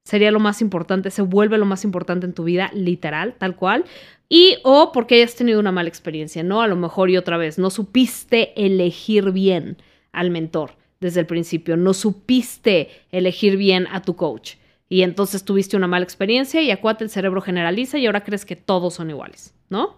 sería 0.03 0.31
lo 0.31 0.39
más 0.39 0.61
importante, 0.61 1.11
se 1.11 1.21
vuelve 1.21 1.57
lo 1.57 1.65
más 1.65 1.83
importante 1.83 2.25
en 2.25 2.33
tu 2.33 2.43
vida, 2.43 2.71
literal, 2.73 3.35
tal 3.37 3.55
cual 3.55 3.85
y 4.29 4.59
o 4.63 4.91
porque 4.91 5.15
hayas 5.15 5.35
tenido 5.35 5.59
una 5.59 5.71
mala 5.71 5.89
experiencia, 5.89 6.43
¿no? 6.43 6.61
A 6.61 6.67
lo 6.67 6.75
mejor 6.75 7.09
y 7.09 7.17
otra 7.17 7.37
vez, 7.37 7.57
no 7.57 7.71
supiste 7.71 8.53
elegir 8.63 9.31
bien 9.31 9.77
al 10.11 10.29
mentor 10.29 10.75
desde 10.99 11.21
el 11.21 11.25
principio, 11.25 11.75
no 11.75 11.93
supiste 11.93 12.89
elegir 13.11 13.57
bien 13.57 13.87
a 13.91 14.03
tu 14.03 14.15
coach. 14.15 14.53
Y 14.87 15.01
entonces 15.01 15.43
tuviste 15.43 15.77
una 15.77 15.87
mala 15.87 16.03
experiencia 16.03 16.61
y 16.61 16.71
acuate 16.71 17.03
el 17.03 17.09
cerebro 17.09 17.41
generaliza 17.41 17.97
y 17.97 18.05
ahora 18.05 18.23
crees 18.23 18.45
que 18.45 18.55
todos 18.55 18.95
son 18.95 19.09
iguales, 19.09 19.53
¿no? 19.69 19.97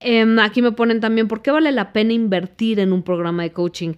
Em, 0.00 0.38
aquí 0.38 0.62
me 0.62 0.72
ponen 0.72 1.00
también, 1.00 1.28
¿por 1.28 1.42
qué 1.42 1.50
vale 1.50 1.72
la 1.72 1.92
pena 1.92 2.12
invertir 2.12 2.80
en 2.80 2.92
un 2.92 3.02
programa 3.02 3.42
de 3.42 3.52
coaching? 3.52 3.94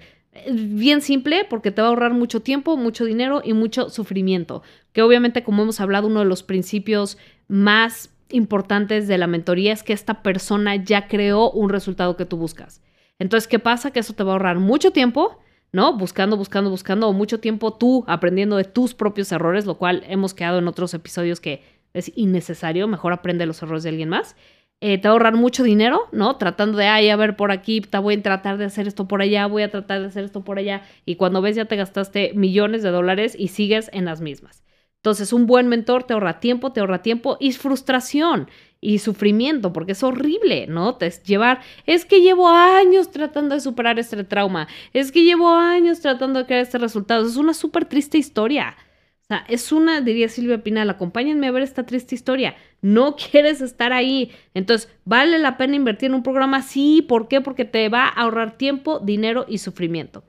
Bien 0.50 1.00
simple, 1.00 1.46
porque 1.48 1.70
te 1.70 1.80
va 1.80 1.88
a 1.88 1.90
ahorrar 1.90 2.12
mucho 2.12 2.40
tiempo, 2.40 2.76
mucho 2.76 3.04
dinero 3.04 3.40
y 3.44 3.52
mucho 3.52 3.88
sufrimiento. 3.88 4.62
Que 4.92 5.02
obviamente, 5.02 5.44
como 5.44 5.62
hemos 5.62 5.80
hablado, 5.80 6.08
uno 6.08 6.20
de 6.20 6.26
los 6.26 6.42
principios 6.42 7.18
más 7.46 8.10
importantes 8.30 9.06
de 9.06 9.18
la 9.18 9.26
mentoría 9.26 9.72
es 9.72 9.82
que 9.82 9.92
esta 9.92 10.22
persona 10.22 10.76
ya 10.76 11.06
creó 11.06 11.50
un 11.50 11.68
resultado 11.68 12.16
que 12.16 12.24
tú 12.24 12.36
buscas. 12.36 12.82
Entonces, 13.18 13.46
¿qué 13.46 13.58
pasa? 13.60 13.92
Que 13.92 14.00
eso 14.00 14.12
te 14.14 14.24
va 14.24 14.32
a 14.32 14.34
ahorrar 14.34 14.58
mucho 14.58 14.90
tiempo, 14.90 15.38
¿no? 15.72 15.96
Buscando, 15.96 16.36
buscando, 16.36 16.68
buscando, 16.68 17.08
o 17.08 17.12
mucho 17.12 17.38
tiempo 17.38 17.74
tú 17.74 18.04
aprendiendo 18.08 18.56
de 18.56 18.64
tus 18.64 18.94
propios 18.94 19.30
errores, 19.30 19.66
lo 19.66 19.78
cual 19.78 20.02
hemos 20.08 20.34
quedado 20.34 20.58
en 20.58 20.66
otros 20.66 20.94
episodios 20.94 21.40
que 21.40 21.62
es 21.92 22.10
innecesario, 22.16 22.88
mejor 22.88 23.12
aprende 23.12 23.46
los 23.46 23.62
errores 23.62 23.84
de 23.84 23.90
alguien 23.90 24.08
más. 24.08 24.34
Eh, 24.80 24.98
te 24.98 25.08
va 25.08 25.12
a 25.12 25.14
ahorrar 25.14 25.34
mucho 25.34 25.62
dinero, 25.62 26.08
¿no? 26.12 26.36
Tratando 26.36 26.76
de, 26.76 26.86
ay, 26.86 27.08
a 27.08 27.16
ver, 27.16 27.36
por 27.36 27.52
aquí, 27.52 27.80
te 27.80 27.98
voy 27.98 28.14
a 28.16 28.22
tratar 28.22 28.58
de 28.58 28.66
hacer 28.66 28.86
esto 28.86 29.08
por 29.08 29.22
allá, 29.22 29.46
voy 29.46 29.62
a 29.62 29.70
tratar 29.70 30.00
de 30.00 30.08
hacer 30.08 30.24
esto 30.24 30.44
por 30.44 30.58
allá, 30.58 30.82
y 31.06 31.16
cuando 31.16 31.40
ves 31.40 31.56
ya 31.56 31.64
te 31.64 31.76
gastaste 31.76 32.32
millones 32.34 32.82
de 32.82 32.90
dólares 32.90 33.34
y 33.38 33.48
sigues 33.48 33.88
en 33.94 34.04
las 34.04 34.20
mismas. 34.20 34.62
Entonces, 34.96 35.32
un 35.32 35.46
buen 35.46 35.68
mentor 35.68 36.04
te 36.04 36.14
ahorra 36.14 36.40
tiempo, 36.40 36.72
te 36.72 36.80
ahorra 36.80 37.02
tiempo 37.02 37.36
y 37.40 37.52
frustración 37.52 38.48
y 38.80 38.98
sufrimiento, 38.98 39.72
porque 39.72 39.92
es 39.92 40.02
horrible, 40.02 40.66
¿no? 40.66 40.96
Te 40.96 41.06
es 41.06 41.22
llevar, 41.22 41.60
es 41.86 42.04
que 42.04 42.20
llevo 42.20 42.48
años 42.48 43.10
tratando 43.10 43.54
de 43.54 43.60
superar 43.60 43.98
este 43.98 44.22
trauma, 44.24 44.68
es 44.92 45.12
que 45.12 45.24
llevo 45.24 45.50
años 45.50 46.00
tratando 46.00 46.40
de 46.40 46.46
crear 46.46 46.62
este 46.62 46.78
resultado. 46.78 47.26
Es 47.26 47.36
una 47.36 47.54
súper 47.54 47.84
triste 47.86 48.18
historia. 48.18 48.76
O 49.24 49.26
sea, 49.26 49.44
es 49.48 49.72
una, 49.72 50.02
diría 50.02 50.28
Silvia 50.28 50.62
Pinal, 50.62 50.90
acompáñenme 50.90 51.46
a 51.46 51.50
ver 51.50 51.62
esta 51.62 51.86
triste 51.86 52.14
historia. 52.14 52.56
No 52.82 53.16
quieres 53.30 53.62
estar 53.62 53.92
ahí. 53.94 54.32
Entonces, 54.52 54.90
¿vale 55.06 55.38
la 55.38 55.56
pena 55.56 55.76
invertir 55.76 56.10
en 56.10 56.14
un 56.14 56.22
programa? 56.22 56.60
Sí, 56.60 57.00
¿por 57.08 57.26
qué? 57.28 57.40
Porque 57.40 57.64
te 57.64 57.88
va 57.88 58.04
a 58.04 58.08
ahorrar 58.08 58.58
tiempo, 58.58 58.98
dinero 58.98 59.46
y 59.48 59.58
sufrimiento. 59.58 60.24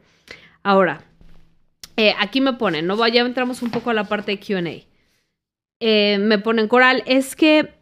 Ahora, 0.64 1.04
eh, 1.98 2.14
aquí 2.20 2.40
me 2.40 2.54
ponen, 2.54 2.88
¿no? 2.88 3.06
Ya 3.08 3.22
entramos 3.22 3.62
un 3.62 3.72
poco 3.72 3.90
a 3.90 3.94
la 3.94 4.06
parte 4.06 4.32
de 4.32 4.40
QA. 4.40 4.88
Eh, 5.82 6.18
me 6.20 6.40
ponen 6.40 6.70
coral, 6.70 7.04
es 7.06 7.36
que 7.36 7.74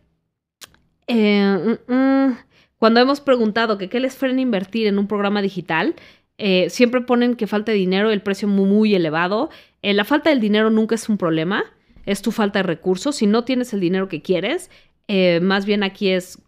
eh, 1.07 1.77
mm, 1.87 1.93
mm, 1.93 2.37
cuando 2.77 2.99
hemos 2.99 3.21
preguntado 3.21 3.77
que 3.77 3.87
qué 3.89 3.99
les 3.99 4.15
frena 4.15 4.41
invertir 4.41 4.87
en 4.87 4.97
un 4.97 5.07
programa 5.07 5.41
digital, 5.41 5.95
siempre 6.37 7.01
ponen 7.01 7.35
que 7.35 7.47
falta 7.47 7.71
de 7.71 7.77
dinero 7.77 8.11
el 8.11 8.21
precio 8.21 8.47
muy, 8.47 8.95
elevado. 8.95 9.49
la 9.81 10.03
falta 10.05 10.29
del 10.29 10.39
dinero 10.39 10.69
nunca 10.69 10.95
es 10.95 11.07
un 11.09 11.17
problema, 11.17 11.63
es 12.05 12.21
tu 12.21 12.31
falta 12.31 12.59
de 12.59 12.63
recursos. 12.63 13.15
Si 13.17 13.27
no 13.27 13.43
tienes 13.43 13.73
el 13.73 13.79
dinero 13.79 14.09
que 14.09 14.21
quieres, 14.21 14.69
más 15.41 15.65
bien 15.65 15.83
aquí 15.83 16.09
es 16.09 16.39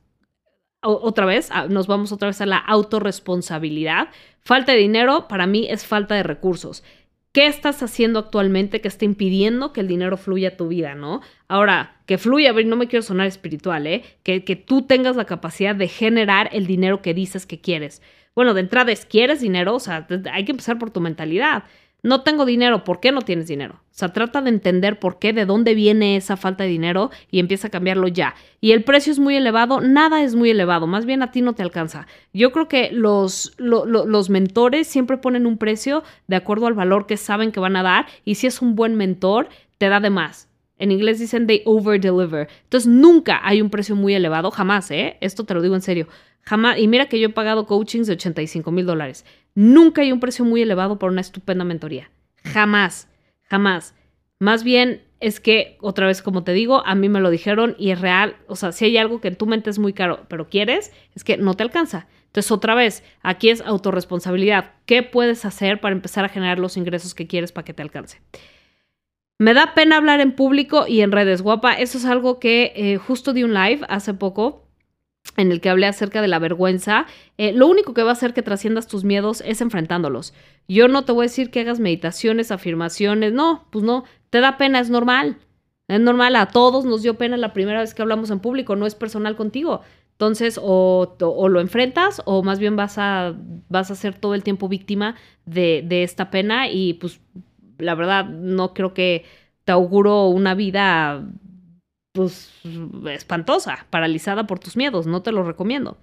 otra 0.81 1.25
vez, 1.25 1.49
nos 1.69 1.87
vamos 1.87 2.11
otra 2.11 2.27
vez 2.27 2.41
a 2.41 2.45
la 2.45 2.57
autorresponsabilidad. 2.57 4.09
Falta 4.41 4.73
de 4.73 4.77
dinero 4.79 5.27
para 5.27 5.47
mí 5.47 5.67
es 5.69 5.85
falta 5.85 6.15
de 6.15 6.23
recursos. 6.23 6.83
¿Qué 7.31 7.47
estás 7.47 7.83
haciendo 7.83 8.19
actualmente 8.19 8.79
que 8.79 8.87
está 8.87 9.03
impidiendo 9.03 9.73
que 9.73 9.81
el 9.81 9.89
dinero 9.89 10.15
fluya 10.15 10.49
a 10.49 10.57
tu 10.57 10.69
vida, 10.69 10.95
no? 10.95 11.21
Ahora, 11.49 11.97
que 12.05 12.17
fluya, 12.17 12.53
no 12.53 12.77
me 12.77 12.87
quiero 12.87 13.03
sonar 13.03 13.27
espiritual, 13.27 13.87
¿eh? 13.87 14.03
Que, 14.23 14.45
que 14.45 14.55
tú 14.55 14.83
tengas 14.83 15.17
la 15.17 15.25
capacidad 15.25 15.75
de 15.75 15.89
generar 15.89 16.49
el 16.53 16.65
dinero 16.65 17.01
que 17.01 17.13
dices 17.13 17.45
que 17.45 17.59
quieres. 17.59 18.01
Bueno, 18.35 18.53
de 18.53 18.61
entrada 18.61 18.91
es, 18.91 19.05
¿quieres 19.05 19.41
dinero? 19.41 19.75
O 19.75 19.79
sea, 19.79 20.05
hay 20.31 20.45
que 20.45 20.51
empezar 20.51 20.77
por 20.77 20.91
tu 20.91 21.01
mentalidad 21.01 21.63
no 22.05 22.21
tengo 22.21 22.45
dinero, 22.45 22.83
¿por 22.83 22.99
qué 22.99 23.11
no 23.11 23.23
tienes 23.23 23.47
dinero? 23.47 23.81
O 23.81 23.97
sea, 23.97 24.13
trata 24.13 24.39
de 24.39 24.49
entender 24.49 24.99
por 24.99 25.17
qué, 25.17 25.33
de 25.33 25.47
dónde 25.47 25.73
viene 25.73 26.17
esa 26.17 26.37
falta 26.37 26.63
de 26.63 26.69
dinero 26.69 27.09
y 27.31 27.39
empieza 27.39 27.69
a 27.69 27.71
cambiarlo 27.71 28.07
ya. 28.07 28.35
Y 28.61 28.73
el 28.73 28.83
precio 28.83 29.11
es 29.11 29.17
muy 29.17 29.35
elevado, 29.35 29.81
nada 29.81 30.21
es 30.21 30.35
muy 30.35 30.51
elevado, 30.51 30.85
más 30.85 31.07
bien 31.07 31.23
a 31.23 31.31
ti 31.31 31.41
no 31.41 31.53
te 31.53 31.63
alcanza. 31.63 32.05
Yo 32.31 32.51
creo 32.51 32.67
que 32.67 32.91
los, 32.91 33.55
los 33.57 34.29
mentores 34.29 34.85
siempre 34.85 35.17
ponen 35.17 35.47
un 35.47 35.57
precio 35.57 36.03
de 36.27 36.35
acuerdo 36.35 36.67
al 36.67 36.75
valor 36.75 37.07
que 37.07 37.17
saben 37.17 37.51
que 37.51 37.59
van 37.59 37.75
a 37.75 37.81
dar 37.81 38.05
y 38.23 38.35
si 38.35 38.45
es 38.45 38.61
un 38.61 38.75
buen 38.75 38.93
mentor, 38.93 39.49
te 39.79 39.89
da 39.89 39.99
de 39.99 40.11
más. 40.11 40.47
En 40.77 40.91
inglés 40.91 41.19
dicen 41.19 41.47
they 41.47 41.61
over 41.65 41.99
deliver. 41.99 42.47
Entonces 42.63 42.87
nunca 42.87 43.39
hay 43.43 43.61
un 43.61 43.69
precio 43.69 43.95
muy 43.95 44.13
elevado, 44.13 44.51
jamás, 44.51 44.91
¿eh? 44.91 45.17
Esto 45.21 45.45
te 45.45 45.53
lo 45.53 45.61
digo 45.61 45.75
en 45.75 45.81
serio. 45.81 46.07
Jamás. 46.41 46.77
Y 46.77 46.87
mira 46.87 47.07
que 47.07 47.19
yo 47.19 47.27
he 47.27 47.31
pagado 47.31 47.65
coachings 47.65 48.07
de 48.07 48.13
85 48.13 48.71
mil 48.71 48.85
dólares. 48.85 49.25
Nunca 49.55 50.01
hay 50.01 50.11
un 50.11 50.19
precio 50.19 50.45
muy 50.45 50.61
elevado 50.61 50.99
por 50.99 51.11
una 51.11 51.21
estupenda 51.21 51.63
mentoría. 51.63 52.11
Jamás, 52.43 53.09
jamás. 53.43 53.95
Más 54.39 54.63
bien 54.63 55.01
es 55.21 55.39
que, 55.39 55.77
otra 55.81 56.07
vez, 56.07 56.21
como 56.21 56.43
te 56.43 56.51
digo, 56.51 56.85
a 56.85 56.93
mí 56.93 57.09
me 57.09 57.21
lo 57.21 57.29
dijeron 57.29 57.75
y 57.79 57.91
es 57.91 58.01
real. 58.01 58.35
O 58.47 58.55
sea, 58.55 58.71
si 58.73 58.85
hay 58.85 58.97
algo 58.97 59.21
que 59.21 59.29
en 59.29 59.37
tu 59.37 59.47
mente 59.47 59.69
es 59.69 59.79
muy 59.79 59.93
caro, 59.93 60.25
pero 60.27 60.49
quieres, 60.49 60.91
es 61.15 61.23
que 61.23 61.37
no 61.37 61.53
te 61.53 61.63
alcanza. 61.63 62.07
Entonces, 62.27 62.51
otra 62.51 62.75
vez, 62.75 63.03
aquí 63.21 63.49
es 63.49 63.61
autorresponsabilidad. 63.61 64.73
¿Qué 64.85 65.03
puedes 65.03 65.45
hacer 65.45 65.79
para 65.79 65.95
empezar 65.95 66.25
a 66.25 66.29
generar 66.29 66.59
los 66.59 66.75
ingresos 66.75 67.15
que 67.15 67.27
quieres 67.27 67.53
para 67.53 67.63
que 67.63 67.73
te 67.73 67.81
alcance? 67.81 68.19
Me 69.37 69.53
da 69.53 69.73
pena 69.73 69.97
hablar 69.97 70.21
en 70.21 70.31
público 70.31 70.85
y 70.87 71.01
en 71.01 71.11
redes, 71.11 71.41
guapa. 71.41 71.73
Eso 71.73 71.97
es 71.97 72.05
algo 72.05 72.39
que 72.39 72.71
eh, 72.75 72.97
justo 72.97 73.33
di 73.33 73.43
un 73.43 73.53
live 73.53 73.81
hace 73.89 74.13
poco 74.13 74.65
en 75.35 75.51
el 75.51 75.59
que 75.59 75.69
hablé 75.69 75.87
acerca 75.87 76.21
de 76.21 76.29
la 76.29 76.39
vergüenza. 76.39 77.05
Eh, 77.37 77.51
lo 77.51 77.67
único 77.67 77.93
que 77.93 78.03
va 78.03 78.11
a 78.11 78.13
hacer 78.13 78.33
que 78.33 78.43
trasciendas 78.43 78.87
tus 78.87 79.03
miedos 79.03 79.41
es 79.45 79.59
enfrentándolos. 79.59 80.33
Yo 80.67 80.87
no 80.87 81.03
te 81.03 81.11
voy 81.11 81.25
a 81.25 81.29
decir 81.29 81.51
que 81.51 81.61
hagas 81.61 81.79
meditaciones, 81.79 82.51
afirmaciones. 82.51 83.33
No, 83.33 83.67
pues 83.71 83.83
no. 83.83 84.05
Te 84.29 84.39
da 84.39 84.57
pena, 84.57 84.79
es 84.79 84.89
normal. 84.89 85.37
Es 85.87 85.99
normal, 85.99 86.35
a 86.35 86.47
todos 86.47 86.85
nos 86.85 87.03
dio 87.03 87.15
pena 87.15 87.37
la 87.37 87.53
primera 87.53 87.81
vez 87.81 87.93
que 87.93 88.01
hablamos 88.01 88.31
en 88.31 88.39
público, 88.39 88.75
no 88.75 88.87
es 88.87 88.95
personal 88.95 89.35
contigo. 89.35 89.81
Entonces, 90.13 90.59
o, 90.61 91.15
lo 91.19 91.59
enfrentas 91.59 92.21
o 92.25 92.41
más 92.41 92.57
bien 92.57 92.75
vas 92.75 92.97
a, 92.97 93.35
vas 93.69 93.91
a 93.91 93.95
ser 93.95 94.15
todo 94.15 94.33
el 94.33 94.43
tiempo 94.43 94.67
víctima 94.67 95.15
de, 95.45 95.83
de 95.85 96.03
esta 96.03 96.31
pena 96.31 96.69
y 96.69 96.93
pues 96.93 97.19
la 97.77 97.95
verdad 97.95 98.25
no 98.25 98.73
creo 98.73 98.93
que 98.93 99.25
te 99.63 99.71
auguro 99.71 100.27
una 100.27 100.53
vida 100.53 101.23
pues 102.11 102.51
espantosa, 103.09 103.87
paralizada 103.89 104.47
por 104.47 104.59
tus 104.59 104.77
miedos, 104.77 105.05
no 105.05 105.21
te 105.21 105.31
lo 105.31 105.43
recomiendo. 105.43 105.97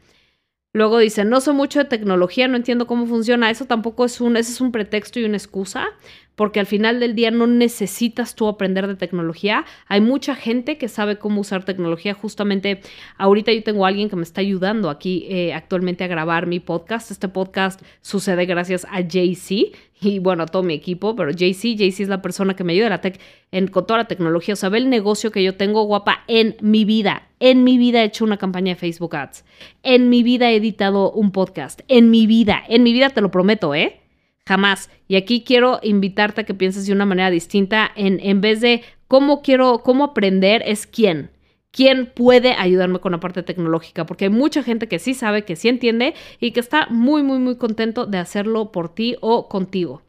Luego 0.74 0.98
dice, 0.98 1.24
no 1.26 1.42
sé 1.42 1.52
mucho 1.52 1.80
de 1.80 1.84
tecnología, 1.84 2.48
no 2.48 2.56
entiendo 2.56 2.86
cómo 2.86 3.06
funciona. 3.06 3.50
Eso 3.50 3.66
tampoco 3.66 4.06
es 4.06 4.22
un, 4.22 4.38
ese 4.38 4.52
es 4.52 4.60
un 4.60 4.72
pretexto 4.72 5.20
y 5.20 5.24
una 5.24 5.36
excusa 5.36 5.88
porque 6.34 6.60
al 6.60 6.66
final 6.66 6.98
del 6.98 7.14
día 7.14 7.30
no 7.30 7.46
necesitas 7.46 8.34
tú 8.34 8.48
aprender 8.48 8.86
de 8.86 8.96
tecnología. 8.96 9.64
Hay 9.86 10.00
mucha 10.00 10.34
gente 10.34 10.78
que 10.78 10.88
sabe 10.88 11.18
cómo 11.18 11.42
usar 11.42 11.64
tecnología. 11.64 12.14
Justamente 12.14 12.80
ahorita 13.18 13.52
yo 13.52 13.62
tengo 13.62 13.84
a 13.84 13.88
alguien 13.88 14.08
que 14.08 14.16
me 14.16 14.22
está 14.22 14.40
ayudando 14.40 14.88
aquí 14.88 15.26
eh, 15.28 15.52
actualmente 15.52 16.04
a 16.04 16.06
grabar 16.06 16.46
mi 16.46 16.58
podcast. 16.58 17.10
Este 17.10 17.28
podcast 17.28 17.82
sucede 18.00 18.46
gracias 18.46 18.86
a 18.90 19.00
JC 19.00 19.72
y 20.02 20.18
bueno, 20.18 20.42
a 20.42 20.46
todo 20.46 20.62
mi 20.62 20.74
equipo, 20.74 21.14
pero 21.14 21.30
JC, 21.30 21.76
JC 21.76 22.00
es 22.00 22.08
la 22.08 22.22
persona 22.22 22.54
que 22.54 22.64
me 22.64 22.72
ayuda 22.72 22.88
la 22.88 23.00
tech, 23.00 23.20
en, 23.50 23.68
con 23.68 23.86
toda 23.86 23.98
la 23.98 24.08
tecnología. 24.08 24.54
O 24.54 24.56
sea, 24.56 24.68
ve 24.68 24.78
el 24.78 24.90
negocio 24.90 25.30
que 25.30 25.42
yo 25.42 25.56
tengo, 25.56 25.84
guapa, 25.84 26.24
en 26.28 26.56
mi 26.60 26.84
vida. 26.84 27.28
En 27.40 27.64
mi 27.64 27.78
vida 27.78 28.02
he 28.02 28.06
hecho 28.06 28.24
una 28.24 28.36
campaña 28.36 28.74
de 28.74 28.80
Facebook 28.80 29.14
Ads. 29.14 29.44
En 29.82 30.08
mi 30.08 30.22
vida 30.22 30.50
he 30.50 30.56
editado 30.56 31.12
un 31.12 31.32
podcast. 31.32 31.80
En 31.88 32.10
mi 32.10 32.26
vida, 32.26 32.62
en 32.68 32.82
mi 32.82 32.92
vida 32.92 33.10
te 33.10 33.20
lo 33.20 33.30
prometo, 33.30 33.74
¿eh? 33.74 34.00
Jamás. 34.46 34.90
Y 35.06 35.16
aquí 35.16 35.44
quiero 35.44 35.78
invitarte 35.82 36.40
a 36.40 36.44
que 36.44 36.54
pienses 36.54 36.86
de 36.86 36.92
una 36.92 37.06
manera 37.06 37.30
distinta 37.30 37.90
en, 37.94 38.18
en 38.20 38.40
vez 38.40 38.60
de 38.60 38.82
cómo 39.08 39.42
quiero, 39.42 39.82
cómo 39.84 40.04
aprender, 40.04 40.62
es 40.66 40.86
quién. 40.86 41.30
¿Quién 41.72 42.06
puede 42.06 42.52
ayudarme 42.52 43.00
con 43.00 43.12
la 43.12 43.20
parte 43.20 43.42
tecnológica? 43.42 44.04
Porque 44.06 44.26
hay 44.26 44.30
mucha 44.30 44.62
gente 44.62 44.88
que 44.88 44.98
sí 44.98 45.14
sabe, 45.14 45.44
que 45.44 45.56
sí 45.56 45.68
entiende 45.68 46.14
y 46.38 46.52
que 46.52 46.60
está 46.60 46.86
muy, 46.90 47.22
muy, 47.22 47.38
muy 47.38 47.56
contento 47.56 48.04
de 48.06 48.18
hacerlo 48.18 48.70
por 48.72 48.94
ti 48.94 49.16
o 49.20 49.48
contigo. 49.48 50.02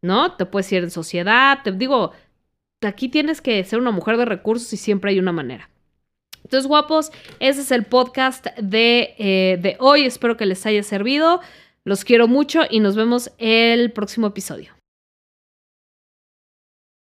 ¿No? 0.00 0.34
Te 0.34 0.46
puedes 0.46 0.72
ir 0.72 0.82
en 0.82 0.90
sociedad, 0.90 1.60
te 1.62 1.70
digo, 1.70 2.12
aquí 2.80 3.08
tienes 3.08 3.40
que 3.40 3.62
ser 3.62 3.78
una 3.78 3.92
mujer 3.92 4.16
de 4.16 4.24
recursos 4.24 4.72
y 4.72 4.76
siempre 4.76 5.12
hay 5.12 5.18
una 5.18 5.32
manera. 5.32 5.68
Entonces, 6.42 6.66
guapos, 6.66 7.12
ese 7.40 7.60
es 7.60 7.70
el 7.70 7.84
podcast 7.84 8.46
de, 8.58 9.14
eh, 9.18 9.58
de 9.60 9.76
hoy. 9.78 10.04
Espero 10.04 10.36
que 10.36 10.46
les 10.46 10.66
haya 10.66 10.82
servido. 10.82 11.40
Los 11.84 12.04
quiero 12.04 12.26
mucho 12.26 12.62
y 12.68 12.80
nos 12.80 12.96
vemos 12.96 13.32
el 13.38 13.92
próximo 13.92 14.28
episodio. 14.28 14.81